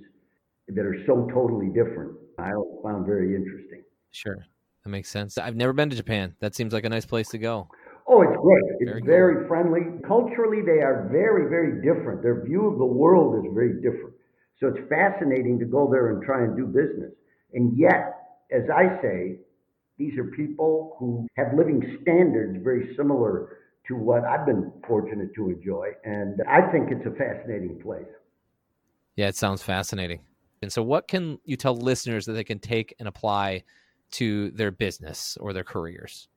that 0.67 0.85
are 0.85 0.97
so 1.05 1.29
totally 1.31 1.67
different, 1.67 2.17
I 2.39 2.51
found 2.83 3.05
very 3.05 3.35
interesting. 3.35 3.83
Sure. 4.11 4.45
That 4.83 4.89
makes 4.89 5.09
sense. 5.09 5.37
I've 5.37 5.55
never 5.55 5.73
been 5.73 5.89
to 5.89 5.95
Japan. 5.95 6.35
That 6.39 6.55
seems 6.55 6.73
like 6.73 6.85
a 6.85 6.89
nice 6.89 7.05
place 7.05 7.29
to 7.29 7.37
go. 7.37 7.69
Oh, 8.07 8.21
it's 8.23 8.35
great. 8.41 8.63
It's 8.79 8.89
very, 8.89 9.01
very 9.01 9.35
cool. 9.35 9.47
friendly. 9.47 9.81
Culturally, 10.07 10.61
they 10.61 10.81
are 10.81 11.07
very, 11.11 11.49
very 11.49 11.81
different. 11.81 12.21
Their 12.23 12.43
view 12.43 12.67
of 12.67 12.77
the 12.77 12.85
world 12.85 13.45
is 13.45 13.51
very 13.53 13.75
different. 13.75 14.15
So 14.59 14.67
it's 14.67 14.89
fascinating 14.89 15.59
to 15.59 15.65
go 15.65 15.89
there 15.89 16.11
and 16.11 16.23
try 16.23 16.43
and 16.43 16.57
do 16.57 16.65
business. 16.65 17.11
And 17.53 17.77
yet, 17.77 18.41
as 18.51 18.63
I 18.73 19.01
say, 19.01 19.37
these 19.97 20.17
are 20.17 20.25
people 20.25 20.95
who 20.99 21.27
have 21.37 21.53
living 21.55 21.99
standards 22.01 22.57
very 22.63 22.95
similar 22.95 23.57
to 23.87 23.95
what 23.95 24.23
I've 24.23 24.45
been 24.45 24.71
fortunate 24.87 25.29
to 25.35 25.49
enjoy. 25.49 25.91
And 26.03 26.41
I 26.49 26.71
think 26.71 26.89
it's 26.91 27.05
a 27.05 27.11
fascinating 27.11 27.79
place. 27.81 28.05
Yeah, 29.15 29.27
it 29.27 29.35
sounds 29.35 29.61
fascinating. 29.61 30.21
And 30.61 30.71
so, 30.71 30.83
what 30.83 31.07
can 31.07 31.39
you 31.45 31.55
tell 31.55 31.75
listeners 31.75 32.25
that 32.25 32.33
they 32.33 32.43
can 32.43 32.59
take 32.59 32.95
and 32.99 33.07
apply 33.07 33.63
to 34.11 34.51
their 34.51 34.71
business 34.71 35.37
or 35.39 35.53
their 35.53 35.63
careers? 35.63 36.27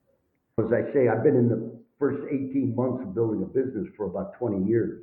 As 0.59 0.71
I 0.71 0.91
say, 0.93 1.07
I've 1.07 1.23
been 1.23 1.35
in 1.35 1.49
the 1.49 1.77
first 1.99 2.21
18 2.27 2.75
months 2.75 3.03
of 3.03 3.13
building 3.13 3.43
a 3.43 3.45
business 3.45 3.87
for 3.95 4.05
about 4.05 4.37
20 4.37 4.67
years. 4.67 5.01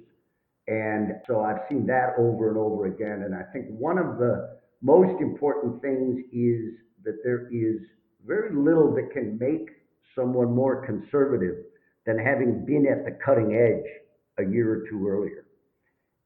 And 0.68 1.12
so 1.26 1.42
I've 1.42 1.60
seen 1.68 1.86
that 1.86 2.14
over 2.18 2.48
and 2.48 2.56
over 2.56 2.86
again. 2.86 3.24
And 3.24 3.34
I 3.34 3.42
think 3.52 3.66
one 3.68 3.98
of 3.98 4.18
the 4.18 4.58
most 4.80 5.20
important 5.20 5.82
things 5.82 6.18
is 6.32 6.74
that 7.04 7.18
there 7.24 7.48
is 7.52 7.80
very 8.26 8.54
little 8.54 8.94
that 8.94 9.10
can 9.12 9.38
make 9.38 9.70
someone 10.14 10.54
more 10.54 10.86
conservative 10.86 11.64
than 12.06 12.18
having 12.18 12.64
been 12.64 12.86
at 12.86 13.04
the 13.04 13.18
cutting 13.24 13.54
edge 13.54 13.90
a 14.38 14.50
year 14.50 14.72
or 14.72 14.88
two 14.88 15.06
earlier. 15.06 15.46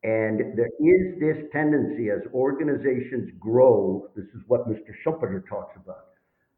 And 0.03 0.57
there 0.57 0.71
is 0.79 1.19
this 1.19 1.51
tendency 1.53 2.11
as 2.11 2.21
organizations 2.33 3.31
grow, 3.41 4.09
this 4.15 4.27
is 4.27 4.43
what 4.47 4.69
Mr. 4.69 4.95
Schumpeter 5.05 5.43
talks 5.49 5.77
about. 5.77 6.06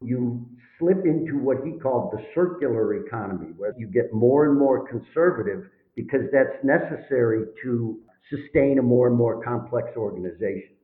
You 0.01 0.47
slip 0.77 1.05
into 1.05 1.37
what 1.37 1.57
he 1.65 1.77
called 1.77 2.13
the 2.13 2.23
circular 2.33 3.05
economy, 3.05 3.53
where 3.57 3.73
you 3.77 3.87
get 3.87 4.13
more 4.13 4.45
and 4.45 4.57
more 4.57 4.87
conservative 4.87 5.65
because 5.95 6.21
that's 6.31 6.63
necessary 6.63 7.45
to 7.63 7.99
sustain 8.29 8.79
a 8.79 8.81
more 8.81 9.07
and 9.07 9.17
more 9.17 9.43
complex 9.43 9.89
organization. 9.97 10.75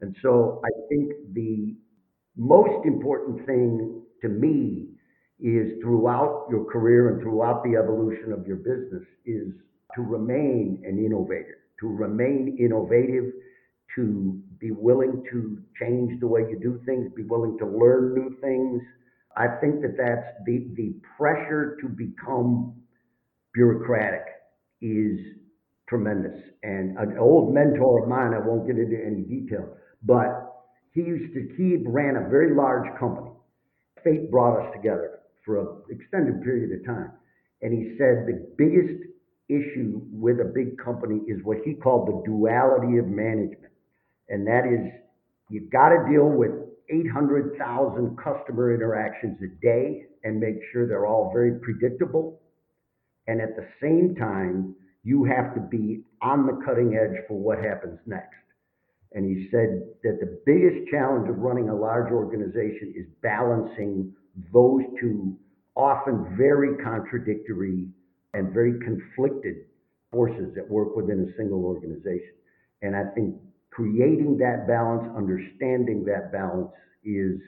And 0.00 0.14
so 0.22 0.60
I 0.64 0.70
think 0.88 1.12
the 1.32 1.74
most 2.36 2.86
important 2.86 3.44
thing 3.46 4.02
to 4.22 4.28
me 4.28 4.88
is 5.40 5.80
throughout 5.82 6.46
your 6.50 6.64
career 6.64 7.10
and 7.10 7.22
throughout 7.22 7.64
the 7.64 7.76
evolution 7.76 8.32
of 8.32 8.46
your 8.46 8.56
business 8.56 9.02
is 9.26 9.52
to 9.94 10.02
remain 10.02 10.82
an 10.84 11.04
innovator, 11.04 11.58
to 11.80 11.88
remain 11.88 12.56
innovative, 12.60 13.32
to 13.96 14.40
be 14.58 14.70
willing 14.70 15.24
to 15.30 15.58
change 15.78 16.20
the 16.20 16.26
way 16.26 16.42
you 16.42 16.58
do 16.60 16.80
things, 16.86 17.10
be 17.14 17.24
willing 17.24 17.56
to 17.58 17.66
learn 17.66 18.14
new 18.14 18.36
things. 18.40 18.82
I 19.36 19.46
think 19.60 19.82
that 19.82 19.96
that's 19.96 20.26
the, 20.46 20.68
the 20.76 20.94
pressure 21.16 21.76
to 21.80 21.88
become 21.88 22.74
bureaucratic 23.54 24.24
is 24.80 25.18
tremendous. 25.88 26.38
And 26.62 26.96
an 26.98 27.18
old 27.18 27.52
mentor 27.52 28.02
of 28.02 28.08
mine, 28.08 28.32
I 28.34 28.46
won't 28.46 28.66
get 28.66 28.76
into 28.76 28.96
any 28.96 29.22
detail, 29.22 29.68
but 30.04 30.50
he 30.92 31.00
used 31.00 31.34
to, 31.34 31.48
he 31.56 31.76
ran 31.86 32.16
a 32.16 32.28
very 32.28 32.54
large 32.54 32.88
company. 32.98 33.30
Fate 34.02 34.30
brought 34.30 34.60
us 34.60 34.72
together 34.74 35.20
for 35.44 35.60
an 35.60 35.68
extended 35.90 36.42
period 36.42 36.78
of 36.78 36.86
time. 36.86 37.12
And 37.62 37.72
he 37.72 37.96
said 37.98 38.26
the 38.26 38.54
biggest 38.56 39.04
issue 39.48 40.00
with 40.12 40.40
a 40.40 40.52
big 40.54 40.78
company 40.78 41.20
is 41.26 41.42
what 41.44 41.58
he 41.64 41.74
called 41.74 42.08
the 42.08 42.22
duality 42.24 42.98
of 42.98 43.06
management. 43.06 43.69
And 44.30 44.46
that 44.46 44.64
is, 44.64 44.90
you've 45.50 45.70
got 45.70 45.90
to 45.90 46.10
deal 46.10 46.26
with 46.26 46.52
800,000 46.88 48.16
customer 48.16 48.74
interactions 48.74 49.38
a 49.42 49.48
day 49.60 50.06
and 50.24 50.40
make 50.40 50.56
sure 50.72 50.86
they're 50.86 51.06
all 51.06 51.30
very 51.32 51.58
predictable. 51.60 52.40
And 53.26 53.40
at 53.40 53.56
the 53.56 53.66
same 53.82 54.14
time, 54.16 54.74
you 55.02 55.24
have 55.24 55.54
to 55.54 55.60
be 55.60 56.02
on 56.22 56.46
the 56.46 56.60
cutting 56.64 56.96
edge 56.96 57.24
for 57.28 57.38
what 57.38 57.58
happens 57.58 57.98
next. 58.06 58.36
And 59.12 59.24
he 59.24 59.48
said 59.50 59.82
that 60.04 60.18
the 60.20 60.40
biggest 60.46 60.90
challenge 60.90 61.28
of 61.28 61.38
running 61.38 61.68
a 61.68 61.74
large 61.74 62.12
organization 62.12 62.94
is 62.96 63.06
balancing 63.22 64.12
those 64.52 64.82
two 65.00 65.36
often 65.76 66.36
very 66.36 66.76
contradictory 66.76 67.88
and 68.34 68.52
very 68.52 68.78
conflicted 68.80 69.56
forces 70.12 70.54
that 70.54 70.68
work 70.68 70.94
within 70.94 71.28
a 71.28 71.36
single 71.36 71.64
organization. 71.64 72.34
And 72.82 72.94
I 72.94 73.04
think 73.14 73.36
creating 73.70 74.36
that 74.38 74.66
balance, 74.66 75.08
understanding 75.16 76.04
that 76.04 76.32
balance 76.32 76.70
is 77.04 77.40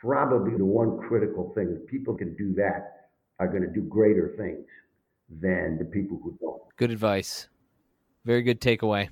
probably 0.00 0.56
the 0.56 0.64
one 0.64 0.98
critical 1.08 1.52
thing. 1.54 1.78
If 1.80 1.88
people 1.88 2.14
can 2.14 2.36
do 2.36 2.54
that, 2.54 3.08
are 3.38 3.48
going 3.48 3.62
to 3.62 3.68
do 3.68 3.82
greater 3.82 4.34
things 4.38 4.64
than 5.40 5.76
the 5.78 5.84
people 5.84 6.18
who 6.22 6.36
don't. 6.40 6.62
Good 6.76 6.90
advice. 6.90 7.48
Very 8.24 8.42
good 8.42 8.60
takeaway. 8.60 9.08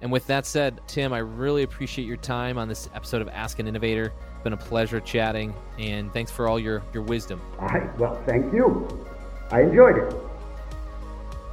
And 0.00 0.10
with 0.10 0.26
that 0.26 0.44
said, 0.44 0.80
Tim, 0.86 1.12
I 1.12 1.18
really 1.18 1.62
appreciate 1.62 2.06
your 2.06 2.16
time 2.16 2.58
on 2.58 2.68
this 2.68 2.88
episode 2.94 3.22
of 3.22 3.28
Ask 3.28 3.58
an 3.58 3.68
Innovator. 3.68 4.12
It's 4.34 4.42
been 4.42 4.52
a 4.52 4.56
pleasure 4.56 5.00
chatting, 5.00 5.54
and 5.78 6.12
thanks 6.12 6.30
for 6.30 6.48
all 6.48 6.58
your, 6.58 6.82
your 6.92 7.02
wisdom. 7.04 7.40
All 7.58 7.68
right. 7.68 7.98
Well, 7.98 8.20
thank 8.26 8.52
you. 8.52 9.06
I 9.50 9.62
enjoyed 9.62 9.96
it. 9.96 10.14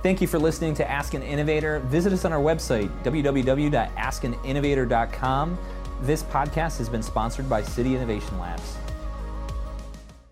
Thank 0.03 0.19
you 0.19 0.27
for 0.27 0.39
listening 0.39 0.73
to 0.75 0.89
Ask 0.89 1.13
an 1.13 1.21
Innovator. 1.21 1.79
Visit 1.81 2.11
us 2.11 2.25
on 2.25 2.33
our 2.33 2.41
website, 2.41 2.89
www.askaninnovator.com. 3.03 5.57
This 6.01 6.23
podcast 6.23 6.79
has 6.79 6.89
been 6.89 7.03
sponsored 7.03 7.47
by 7.47 7.61
City 7.61 7.95
Innovation 7.95 8.39
Labs. 8.39 8.77